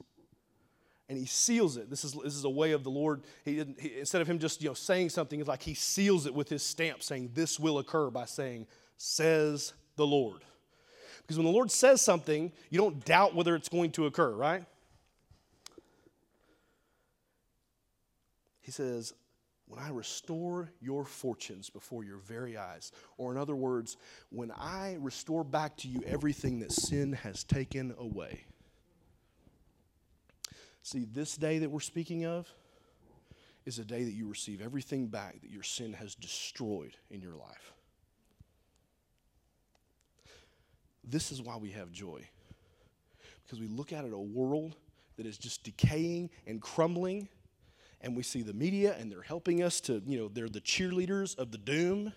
and 1.07 1.17
he 1.17 1.25
seals 1.25 1.77
it. 1.77 1.89
This 1.89 2.03
is, 2.03 2.13
this 2.13 2.35
is 2.35 2.43
a 2.43 2.49
way 2.49 2.71
of 2.71 2.83
the 2.83 2.89
Lord. 2.89 3.23
He, 3.43 3.63
he, 3.79 3.99
instead 3.99 4.21
of 4.21 4.27
him 4.27 4.39
just 4.39 4.61
you 4.61 4.69
know, 4.69 4.73
saying 4.73 5.09
something, 5.09 5.39
it's 5.39 5.47
like 5.49 5.61
he 5.61 5.75
seals 5.75 6.25
it 6.25 6.33
with 6.33 6.49
his 6.49 6.63
stamp, 6.63 7.03
saying, 7.03 7.31
This 7.33 7.59
will 7.59 7.77
occur 7.77 8.09
by 8.09 8.25
saying, 8.25 8.65
Says 8.97 9.73
the 9.97 10.07
Lord. 10.07 10.41
Because 11.21 11.37
when 11.37 11.45
the 11.45 11.51
Lord 11.51 11.71
says 11.71 12.01
something, 12.01 12.51
you 12.69 12.77
don't 12.77 13.03
doubt 13.03 13.35
whether 13.35 13.55
it's 13.55 13.69
going 13.69 13.91
to 13.91 14.05
occur, 14.05 14.31
right? 14.31 14.63
He 18.61 18.71
says, 18.71 19.13
When 19.67 19.79
I 19.79 19.89
restore 19.89 20.71
your 20.81 21.05
fortunes 21.05 21.69
before 21.69 22.03
your 22.03 22.17
very 22.17 22.57
eyes, 22.57 22.91
or 23.17 23.31
in 23.31 23.37
other 23.37 23.55
words, 23.55 23.97
when 24.31 24.51
I 24.51 24.97
restore 24.99 25.43
back 25.43 25.77
to 25.77 25.87
you 25.87 26.01
everything 26.07 26.59
that 26.59 26.71
sin 26.71 27.13
has 27.13 27.43
taken 27.43 27.93
away. 27.99 28.45
See, 30.85 31.07
this 31.11 31.35
day 31.35 31.57
that 31.57 31.71
we're 31.71 31.79
speaking 31.79 32.27
of 32.27 32.47
is 33.65 33.79
a 33.79 33.83
day 33.83 34.03
that 34.03 34.13
you 34.13 34.27
receive 34.27 34.61
everything 34.61 35.07
back 35.07 35.41
that 35.41 35.49
your 35.49 35.63
sin 35.63 35.93
has 35.93 36.13
destroyed 36.13 36.95
in 37.09 37.23
your 37.23 37.33
life. 37.33 37.73
This 41.03 41.31
is 41.31 41.41
why 41.41 41.57
we 41.57 41.71
have 41.71 41.91
joy. 41.91 42.29
Because 43.43 43.59
we 43.59 43.65
look 43.65 43.93
at 43.93 44.05
a 44.05 44.15
world 44.15 44.75
that 45.17 45.25
is 45.25 45.39
just 45.39 45.63
decaying 45.63 46.29
and 46.45 46.61
crumbling, 46.61 47.29
and 48.01 48.15
we 48.15 48.21
see 48.21 48.43
the 48.43 48.53
media 48.53 48.95
and 48.99 49.11
they're 49.11 49.23
helping 49.23 49.63
us 49.63 49.81
to, 49.81 50.03
you 50.05 50.19
know, 50.19 50.27
they're 50.27 50.49
the 50.49 50.61
cheerleaders 50.61 51.35
of 51.39 51.49
the 51.49 51.57
doom 51.57 52.13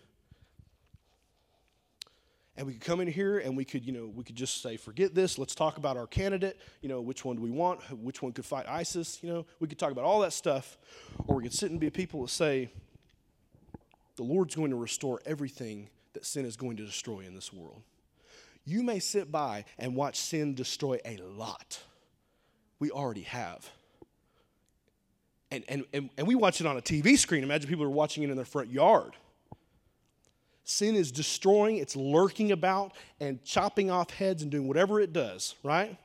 and 2.58 2.66
we 2.66 2.72
could 2.72 2.82
come 2.82 3.00
in 3.00 3.06
here 3.06 3.38
and 3.38 3.56
we 3.56 3.64
could, 3.64 3.86
you 3.86 3.92
know, 3.92 4.10
we 4.14 4.24
could 4.24 4.34
just 4.34 4.60
say, 4.60 4.76
forget 4.76 5.14
this, 5.14 5.38
let's 5.38 5.54
talk 5.54 5.78
about 5.78 5.96
our 5.96 6.08
candidate, 6.08 6.58
you 6.82 6.88
know, 6.88 7.00
which 7.00 7.24
one 7.24 7.36
do 7.36 7.42
we 7.42 7.52
want, 7.52 7.80
which 8.02 8.20
one 8.20 8.32
could 8.32 8.44
fight 8.44 8.66
ISIS, 8.68 9.20
you 9.22 9.32
know, 9.32 9.46
we 9.60 9.68
could 9.68 9.78
talk 9.78 9.92
about 9.92 10.04
all 10.04 10.18
that 10.20 10.32
stuff, 10.32 10.76
or 11.28 11.36
we 11.36 11.44
could 11.44 11.54
sit 11.54 11.70
and 11.70 11.78
be 11.78 11.88
people 11.88 12.20
that 12.22 12.30
say, 12.30 12.68
the 14.16 14.24
Lord's 14.24 14.56
going 14.56 14.70
to 14.70 14.76
restore 14.76 15.20
everything 15.24 15.88
that 16.14 16.26
sin 16.26 16.44
is 16.44 16.56
going 16.56 16.76
to 16.78 16.84
destroy 16.84 17.20
in 17.20 17.36
this 17.36 17.52
world. 17.52 17.80
You 18.64 18.82
may 18.82 18.98
sit 18.98 19.30
by 19.30 19.64
and 19.78 19.94
watch 19.94 20.18
sin 20.18 20.56
destroy 20.56 20.98
a 21.04 21.16
lot. 21.18 21.80
We 22.80 22.90
already 22.90 23.22
have. 23.22 23.70
And, 25.52 25.62
and, 25.68 25.84
and, 25.92 26.10
and 26.18 26.26
we 26.26 26.34
watch 26.34 26.60
it 26.60 26.66
on 26.66 26.76
a 26.76 26.82
TV 26.82 27.16
screen. 27.16 27.44
Imagine 27.44 27.68
people 27.68 27.84
are 27.84 27.88
watching 27.90 28.24
it 28.24 28.30
in 28.30 28.36
their 28.36 28.44
front 28.44 28.72
yard. 28.72 29.14
Sin 30.68 30.96
is 30.96 31.10
destroying, 31.10 31.78
it's 31.78 31.96
lurking 31.96 32.52
about 32.52 32.92
and 33.20 33.42
chopping 33.42 33.90
off 33.90 34.10
heads 34.10 34.42
and 34.42 34.50
doing 34.50 34.68
whatever 34.68 35.00
it 35.00 35.14
does, 35.14 35.54
right? 35.62 35.96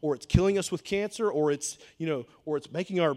Or 0.00 0.14
it's 0.14 0.26
killing 0.26 0.58
us 0.58 0.70
with 0.70 0.84
cancer, 0.84 1.28
or 1.28 1.50
it's, 1.50 1.76
you 1.98 2.06
know, 2.06 2.24
or 2.46 2.56
it's 2.56 2.70
making 2.70 3.00
our 3.00 3.16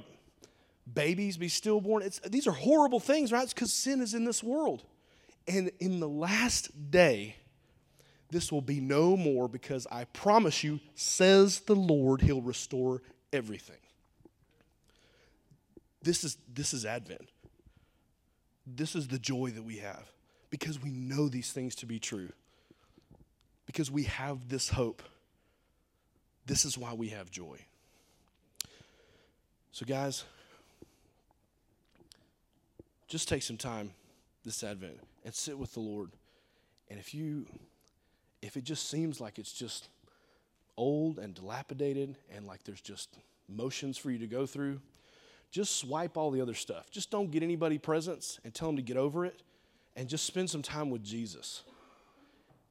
babies 0.91 1.37
be 1.37 1.47
stillborn. 1.47 2.01
It's, 2.01 2.17
these 2.21 2.47
are 2.47 2.51
horrible 2.51 2.99
things, 2.99 3.31
right? 3.31 3.43
It's 3.43 3.53
because 3.53 3.71
sin 3.71 4.01
is 4.01 4.15
in 4.15 4.25
this 4.25 4.41
world. 4.41 4.81
And 5.47 5.69
in 5.79 5.99
the 5.99 6.09
last 6.09 6.89
day, 6.89 7.35
this 8.31 8.51
will 8.51 8.63
be 8.63 8.79
no 8.79 9.15
more 9.15 9.47
because 9.47 9.85
I 9.91 10.05
promise 10.05 10.63
you, 10.63 10.79
says 10.95 11.59
the 11.59 11.75
Lord, 11.75 12.23
He'll 12.23 12.41
restore 12.41 13.03
everything. 13.31 13.77
This 16.01 16.23
is, 16.23 16.37
this 16.51 16.73
is 16.73 16.83
Advent. 16.83 17.29
This 18.65 18.95
is 18.95 19.07
the 19.07 19.19
joy 19.19 19.51
that 19.51 19.63
we 19.63 19.77
have 19.77 20.09
because 20.49 20.81
we 20.81 20.89
know 20.89 21.27
these 21.27 21.51
things 21.51 21.75
to 21.75 21.85
be 21.85 21.99
true. 21.99 22.29
Because 23.65 23.89
we 23.89 24.03
have 24.03 24.47
this 24.47 24.69
hope. 24.69 25.01
This 26.45 26.65
is 26.65 26.77
why 26.77 26.93
we 26.93 27.09
have 27.09 27.31
joy. 27.31 27.57
So, 29.71 29.85
guys, 29.85 30.23
just 33.07 33.27
take 33.27 33.43
some 33.43 33.57
time 33.57 33.91
this 34.43 34.63
Advent 34.63 34.99
and 35.23 35.33
sit 35.33 35.57
with 35.57 35.73
the 35.73 35.79
Lord. 35.79 36.11
And 36.89 36.99
if 36.99 37.13
you, 37.13 37.47
if 38.41 38.55
it 38.55 38.63
just 38.63 38.89
seems 38.89 39.19
like 39.19 39.39
it's 39.39 39.51
just 39.51 39.89
old 40.77 41.17
and 41.17 41.33
dilapidated 41.33 42.15
and 42.33 42.45
like 42.45 42.63
there's 42.63 42.81
just 42.81 43.17
motions 43.49 43.97
for 43.97 44.11
you 44.11 44.19
to 44.19 44.27
go 44.27 44.45
through, 44.45 44.79
just 45.51 45.77
swipe 45.77 46.17
all 46.17 46.31
the 46.31 46.41
other 46.41 46.53
stuff. 46.53 46.91
Just 46.91 47.09
don't 47.09 47.31
get 47.31 47.43
anybody 47.43 47.77
presents 47.77 48.39
and 48.43 48.53
tell 48.53 48.67
them 48.67 48.75
to 48.75 48.81
get 48.81 48.97
over 48.97 49.25
it 49.25 49.41
and 49.95 50.07
just 50.09 50.25
spend 50.25 50.49
some 50.49 50.61
time 50.61 50.89
with 50.89 51.03
Jesus. 51.03 51.63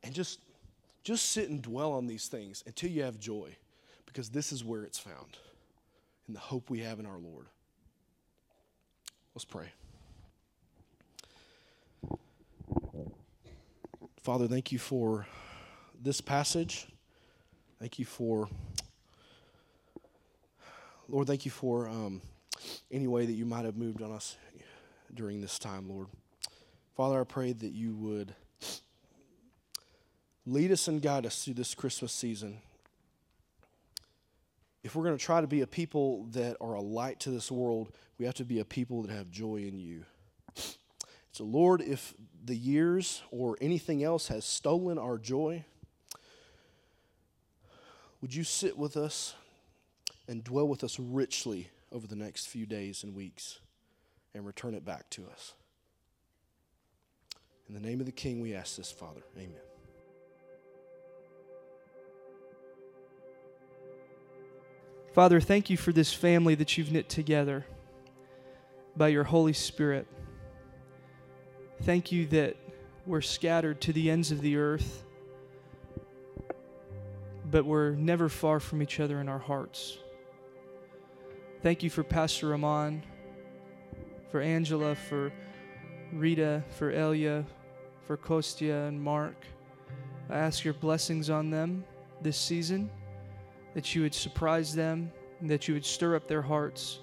And 0.02 0.14
just 0.14 0.40
just 1.02 1.32
sit 1.32 1.50
and 1.50 1.60
dwell 1.60 1.92
on 1.92 2.06
these 2.06 2.28
things 2.28 2.64
until 2.66 2.90
you 2.90 3.02
have 3.02 3.20
joy 3.20 3.54
because 4.06 4.30
this 4.30 4.52
is 4.52 4.64
where 4.64 4.84
it's 4.84 4.98
found 4.98 5.37
in 6.26 6.34
the 6.34 6.40
hope 6.40 6.70
we 6.70 6.80
have 6.80 6.98
in 6.98 7.04
our 7.04 7.18
Lord. 7.18 7.46
Let's 9.34 9.44
pray. 9.44 9.72
Father, 14.22 14.48
thank 14.48 14.72
you 14.72 14.78
for 14.78 15.26
this 16.02 16.22
passage. 16.22 16.87
Thank 17.78 17.98
you 17.98 18.06
for, 18.06 18.48
Lord, 21.08 21.26
thank 21.26 21.44
you 21.44 21.50
for 21.50 21.88
um, 21.88 22.22
any 22.90 23.06
way 23.06 23.26
that 23.26 23.32
you 23.32 23.44
might 23.44 23.66
have 23.66 23.76
moved 23.76 24.00
on 24.00 24.12
us 24.12 24.38
during 25.12 25.42
this 25.42 25.58
time, 25.58 25.90
Lord. 25.90 26.06
Father, 26.94 27.20
I 27.20 27.24
pray 27.24 27.52
that 27.52 27.72
you 27.72 27.92
would 27.96 28.37
lead 30.46 30.70
us 30.70 30.87
and 30.87 31.02
guide 31.02 31.26
us 31.26 31.44
through 31.44 31.54
this 31.54 31.74
Christmas 31.74 32.12
season. 32.12 32.59
If 34.85 34.94
we're 34.94 35.02
going 35.02 35.16
to 35.16 35.24
try 35.24 35.40
to 35.40 35.48
be 35.48 35.62
a 35.62 35.66
people 35.66 36.26
that 36.33 36.57
are 36.61 36.74
a 36.74 36.80
light 36.80 37.18
to 37.20 37.30
this 37.30 37.50
world, 37.50 37.90
we 38.16 38.26
have 38.26 38.35
to 38.35 38.44
be 38.44 38.61
a 38.61 38.64
people 38.64 39.02
that 39.02 39.11
have 39.11 39.28
joy 39.30 39.57
in 39.57 39.80
you. 39.80 40.04
So, 41.33 41.42
Lord, 41.42 41.80
if 41.80 42.14
the 42.44 42.54
years 42.54 43.22
or 43.33 43.57
anything 43.61 44.04
else 44.04 44.28
has 44.28 44.44
stolen 44.44 44.96
our 44.96 45.18
joy, 45.18 45.64
would 48.20 48.33
you 48.33 48.44
sit 48.44 48.78
with 48.78 48.96
us 48.96 49.35
and 50.28 50.44
dwell 50.44 50.68
with 50.68 50.85
us 50.85 51.00
richly 51.00 51.70
over 51.90 52.07
the 52.07 52.14
next 52.14 52.46
few 52.46 52.66
days 52.66 53.02
and 53.02 53.16
weeks 53.16 53.59
and 54.33 54.46
return 54.46 54.74
it 54.74 54.85
back 54.85 55.11
to 55.11 55.26
us? 55.26 55.54
In 57.68 57.74
the 57.74 57.81
name 57.81 58.00
of 58.00 58.07
the 58.07 58.12
King, 58.12 58.40
we 58.40 58.55
ask 58.55 58.77
this, 58.77 58.92
Father. 58.92 59.22
Amen. 59.37 59.57
Father, 65.14 65.40
thank 65.40 65.70
you 65.70 65.77
for 65.77 65.92
this 65.92 66.12
family 66.12 66.55
that 66.57 66.77
you've 66.77 66.90
knit 66.90 67.09
together 67.09 67.64
by 68.96 69.09
your 69.09 69.24
Holy 69.24 69.53
Spirit. 69.53 70.07
Thank 71.83 72.12
you 72.12 72.27
that 72.27 72.57
we're 73.07 73.20
scattered 73.20 73.81
to 73.83 73.92
the 73.92 74.11
ends 74.11 74.31
of 74.31 74.40
the 74.40 74.57
earth, 74.57 75.05
but 77.50 77.64
we're 77.64 77.90
never 77.90 78.29
far 78.29 78.59
from 78.61 78.83
each 78.83 79.00
other 79.00 79.20
in 79.20 79.29
our 79.29 79.38
hearts. 79.38 79.98
Thank 81.62 81.83
you 81.83 81.90
for 81.90 82.03
Pastor 82.03 82.48
Ramon, 82.48 83.03
for 84.31 84.40
Angela, 84.40 84.94
for 84.94 85.33
Rita, 86.12 86.64
for 86.70 86.90
Elia, 86.90 87.44
for 88.06 88.16
Kostya 88.16 88.86
and 88.86 89.00
Mark. 89.00 89.36
I 90.30 90.38
ask 90.38 90.64
your 90.64 90.74
blessings 90.74 91.30
on 91.30 91.50
them 91.50 91.84
this 92.22 92.36
season, 92.36 92.90
that 93.74 93.94
you 93.94 94.02
would 94.02 94.14
surprise 94.14 94.74
them, 94.74 95.10
and 95.40 95.50
that 95.50 95.68
you 95.68 95.74
would 95.74 95.84
stir 95.84 96.16
up 96.16 96.26
their 96.26 96.42
hearts, 96.42 97.00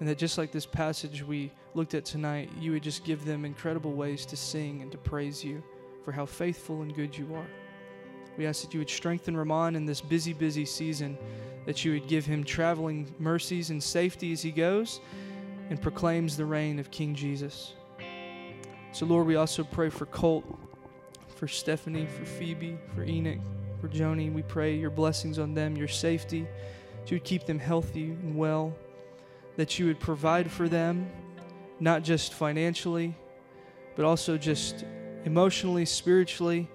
and 0.00 0.08
that 0.08 0.18
just 0.18 0.38
like 0.38 0.52
this 0.52 0.66
passage 0.66 1.22
we 1.22 1.50
looked 1.74 1.94
at 1.94 2.04
tonight, 2.04 2.50
you 2.60 2.72
would 2.72 2.82
just 2.82 3.04
give 3.04 3.24
them 3.24 3.44
incredible 3.44 3.92
ways 3.92 4.26
to 4.26 4.36
sing 4.36 4.82
and 4.82 4.92
to 4.92 4.98
praise 4.98 5.42
you 5.42 5.62
for 6.04 6.12
how 6.12 6.26
faithful 6.26 6.82
and 6.82 6.94
good 6.94 7.16
you 7.16 7.34
are. 7.34 7.46
We 8.36 8.46
ask 8.46 8.62
that 8.62 8.72
you 8.72 8.80
would 8.80 8.90
strengthen 8.90 9.36
Ramon 9.36 9.76
in 9.76 9.86
this 9.86 10.00
busy, 10.00 10.32
busy 10.32 10.64
season, 10.64 11.18
that 11.66 11.84
you 11.84 11.92
would 11.92 12.08
give 12.08 12.26
him 12.26 12.44
traveling 12.44 13.14
mercies 13.18 13.70
and 13.70 13.82
safety 13.82 14.32
as 14.32 14.42
he 14.42 14.50
goes 14.50 15.00
and 15.70 15.80
proclaims 15.80 16.36
the 16.36 16.44
reign 16.44 16.78
of 16.78 16.90
King 16.90 17.14
Jesus. 17.14 17.74
So, 18.92 19.06
Lord, 19.06 19.26
we 19.26 19.36
also 19.36 19.64
pray 19.64 19.88
for 19.88 20.04
Colte, 20.04 20.44
for 21.36 21.48
Stephanie, 21.48 22.06
for 22.06 22.26
Phoebe, 22.26 22.76
for 22.94 23.02
Enoch, 23.04 23.38
for 23.80 23.88
Joni. 23.88 24.30
We 24.30 24.42
pray 24.42 24.76
your 24.76 24.90
blessings 24.90 25.38
on 25.38 25.54
them, 25.54 25.76
your 25.76 25.88
safety, 25.88 26.42
that 26.42 27.10
you 27.10 27.16
would 27.16 27.24
keep 27.24 27.46
them 27.46 27.58
healthy 27.58 28.10
and 28.10 28.36
well, 28.36 28.76
that 29.56 29.78
you 29.78 29.86
would 29.86 29.98
provide 29.98 30.50
for 30.50 30.68
them, 30.68 31.10
not 31.80 32.02
just 32.02 32.34
financially, 32.34 33.14
but 33.96 34.04
also 34.04 34.36
just 34.36 34.84
emotionally, 35.24 35.86
spiritually, 35.86 36.68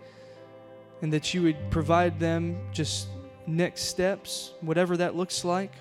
and 1.03 1.13
that 1.13 1.35
you 1.35 1.43
would 1.43 1.69
provide 1.69 2.19
them 2.19 2.57
just 2.71 3.09
next 3.45 3.83
steps, 3.83 4.53
whatever 4.61 4.97
that 4.97 5.15
looks 5.15 5.45
like, 5.45 5.71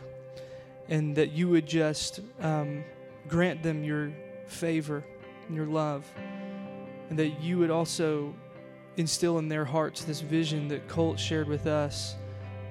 and 0.90 1.16
that 1.16 1.32
you 1.32 1.48
would 1.48 1.66
just 1.66 2.20
um, 2.40 2.84
grant 3.26 3.62
them 3.62 3.82
your 3.82 4.12
favor 4.46 5.02
and 5.48 5.56
your 5.56 5.66
love, 5.66 6.04
and 7.10 7.18
that 7.18 7.40
you 7.40 7.58
would 7.58 7.70
also 7.70 8.34
instill 8.96 9.38
in 9.38 9.48
their 9.48 9.64
hearts 9.64 10.04
this 10.04 10.20
vision 10.20 10.68
that 10.68 10.88
Colte 10.88 11.18
shared 11.18 11.48
with 11.48 11.66
us 11.66 12.16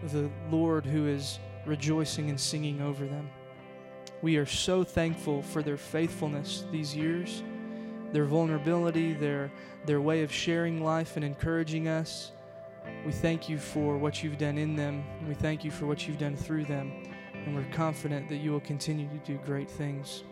of 0.04 0.12
the 0.12 0.30
Lord 0.52 0.86
who 0.86 1.08
is 1.08 1.39
rejoicing 1.65 2.30
and 2.30 2.39
singing 2.39 2.82
over 2.82 3.06
them. 3.06 3.30
We 4.21 4.38
are 4.38 4.45
so 4.45 4.84
thankful 4.84 5.41
for 5.41 5.62
their 5.62 5.78
faithfulness 5.78 6.65
these 6.71 6.95
years, 6.95 7.43
their 8.12 8.26
vulnerability, 8.26 9.13
their, 9.13 9.52
their 9.86 10.02
way 10.02 10.24
of 10.24 10.32
sharing 10.32 10.84
life 10.84 11.15
and 11.15 11.24
encouraging 11.24 11.88
us. 11.88 12.32
We 13.06 13.12
thank 13.12 13.50
you 13.50 13.58
for 13.58 13.98
what 13.98 14.24
you've 14.24 14.38
done 14.38 14.58
in 14.58 14.76
them, 14.76 15.04
we 15.28 15.34
thank 15.34 15.63
you 15.63 15.71
for 15.71 15.86
what 15.86 16.08
you've 16.08 16.17
done 16.17 16.36
through 16.36 16.65
them, 16.65 16.91
and 17.34 17.56
we're 17.56 17.71
confident 17.71 18.30
that 18.30 18.38
you 18.38 18.52
will 18.52 18.60
continue 18.62 19.08
to 19.10 19.17
do 19.26 19.39
great 19.45 19.69
things. 19.69 20.24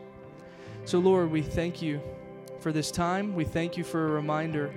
So, 0.86 1.00
Lord, 1.00 1.32
we 1.32 1.42
thank 1.42 1.82
you 1.82 2.02
for 2.64 2.72
this 2.72 2.92
time. 2.92 3.36
We 3.36 3.44
thank 3.44 3.76
you 3.76 3.84
for 3.84 4.08
a 4.08 4.12
reminder 4.12 4.74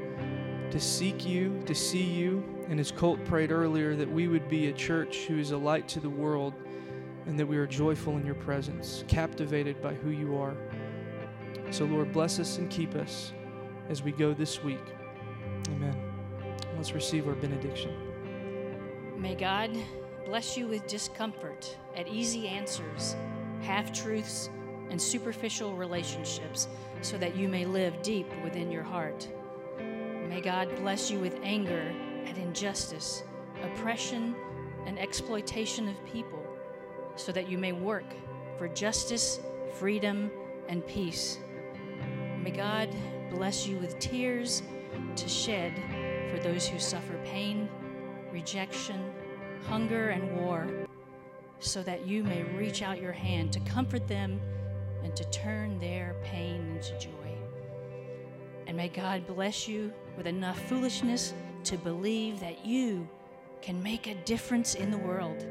to 0.72 0.80
seek 0.80 1.24
you, 1.24 1.62
to 1.66 1.74
see 1.74 2.02
you, 2.02 2.42
and 2.68 2.80
as 2.80 2.90
Colte 2.90 3.24
prayed 3.24 3.52
earlier, 3.52 3.94
that 3.94 4.10
we 4.10 4.26
would 4.26 4.48
be 4.48 4.66
a 4.66 4.72
church 4.72 5.18
who 5.26 5.38
is 5.38 5.52
a 5.52 5.56
light 5.56 5.86
to 5.90 6.00
the 6.00 6.10
world 6.10 6.54
and 7.26 7.38
that 7.38 7.46
we 7.46 7.56
are 7.56 7.66
joyful 7.66 8.16
in 8.16 8.26
your 8.26 8.34
presence, 8.34 9.04
captivated 9.06 9.80
by 9.80 9.94
who 9.94 10.10
you 10.10 10.36
are. 10.36 10.56
So, 11.70 11.84
Lord, 11.84 12.12
bless 12.12 12.40
us 12.40 12.58
and 12.58 12.68
keep 12.68 12.96
us 12.96 13.32
as 13.88 14.02
we 14.02 14.10
go 14.10 14.34
this 14.34 14.64
week. 14.64 14.84
Amen. 15.68 15.96
Let's 16.76 16.92
receive 16.92 17.28
our 17.28 17.34
benediction. 17.34 17.92
May 19.16 19.36
God 19.36 19.70
bless 20.24 20.56
you 20.56 20.66
with 20.66 20.88
discomfort 20.88 21.76
at 21.96 22.08
easy 22.08 22.48
answers, 22.48 23.14
half 23.62 23.92
truths, 23.92 24.50
and 24.90 25.00
superficial 25.00 25.74
relationships 25.74 26.68
so 27.00 27.18
that 27.18 27.36
you 27.36 27.48
may 27.48 27.64
live 27.64 28.02
deep 28.02 28.26
within 28.42 28.70
your 28.70 28.82
heart. 28.82 29.28
May 30.28 30.40
God 30.40 30.74
bless 30.76 31.10
you 31.10 31.18
with 31.18 31.38
anger 31.42 31.92
at 32.26 32.36
injustice, 32.38 33.22
oppression, 33.62 34.34
and 34.86 34.98
exploitation 34.98 35.88
of 35.88 36.04
people 36.04 36.42
so 37.16 37.32
that 37.32 37.48
you 37.48 37.58
may 37.58 37.72
work 37.72 38.04
for 38.58 38.68
justice, 38.68 39.40
freedom, 39.78 40.30
and 40.68 40.86
peace. 40.86 41.38
May 42.42 42.50
God 42.50 42.94
bless 43.30 43.66
you 43.66 43.76
with 43.78 43.98
tears 43.98 44.62
to 45.16 45.28
shed 45.28 45.72
for 46.30 46.38
those 46.38 46.66
who 46.66 46.78
suffer 46.78 47.18
pain, 47.24 47.68
rejection, 48.32 49.12
hunger, 49.68 50.10
and 50.10 50.36
war, 50.36 50.68
so 51.58 51.82
that 51.82 52.06
you 52.06 52.22
may 52.22 52.42
reach 52.42 52.82
out 52.82 53.00
your 53.00 53.12
hand 53.12 53.52
to 53.52 53.60
comfort 53.60 54.06
them 54.06 54.40
and 55.06 55.14
to 55.14 55.22
turn 55.30 55.78
their 55.78 56.16
pain 56.24 56.68
into 56.74 56.98
joy. 56.98 57.30
And 58.66 58.76
may 58.76 58.88
God 58.88 59.24
bless 59.24 59.68
you 59.68 59.92
with 60.16 60.26
enough 60.26 60.60
foolishness 60.68 61.32
to 61.62 61.78
believe 61.78 62.40
that 62.40 62.66
you 62.66 63.08
can 63.62 63.80
make 63.84 64.08
a 64.08 64.16
difference 64.24 64.74
in 64.74 64.90
the 64.90 64.98
world 64.98 65.46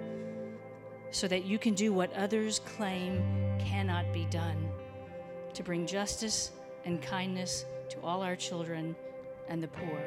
so 1.10 1.26
that 1.30 1.46
you 1.46 1.58
can 1.58 1.74
do 1.74 1.94
what 1.94 2.12
others 2.16 2.60
claim 2.66 3.24
cannot 3.58 4.12
be 4.12 4.26
done 4.26 4.70
to 5.54 5.64
bring 5.64 5.88
justice 5.88 6.52
and 6.84 7.02
kindness 7.02 7.64
to 7.88 8.02
all 8.02 8.22
our 8.22 8.36
children 8.36 8.94
and 9.48 9.64
the 9.64 9.70
poor. 9.70 10.02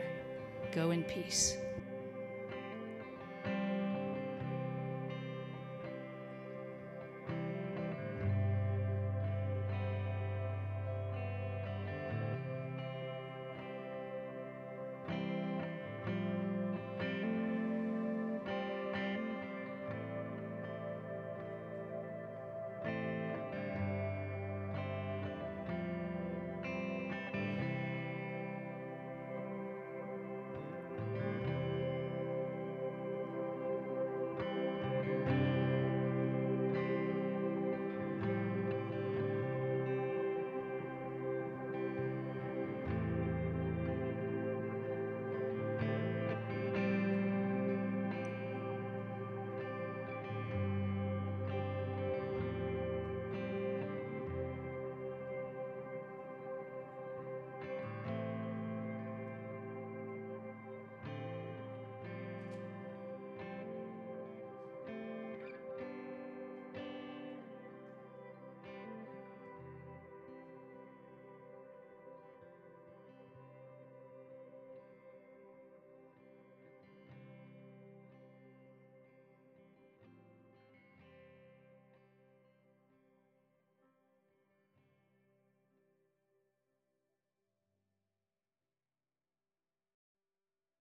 Go 0.73 0.91
in 0.91 1.05
peace. 1.05 1.57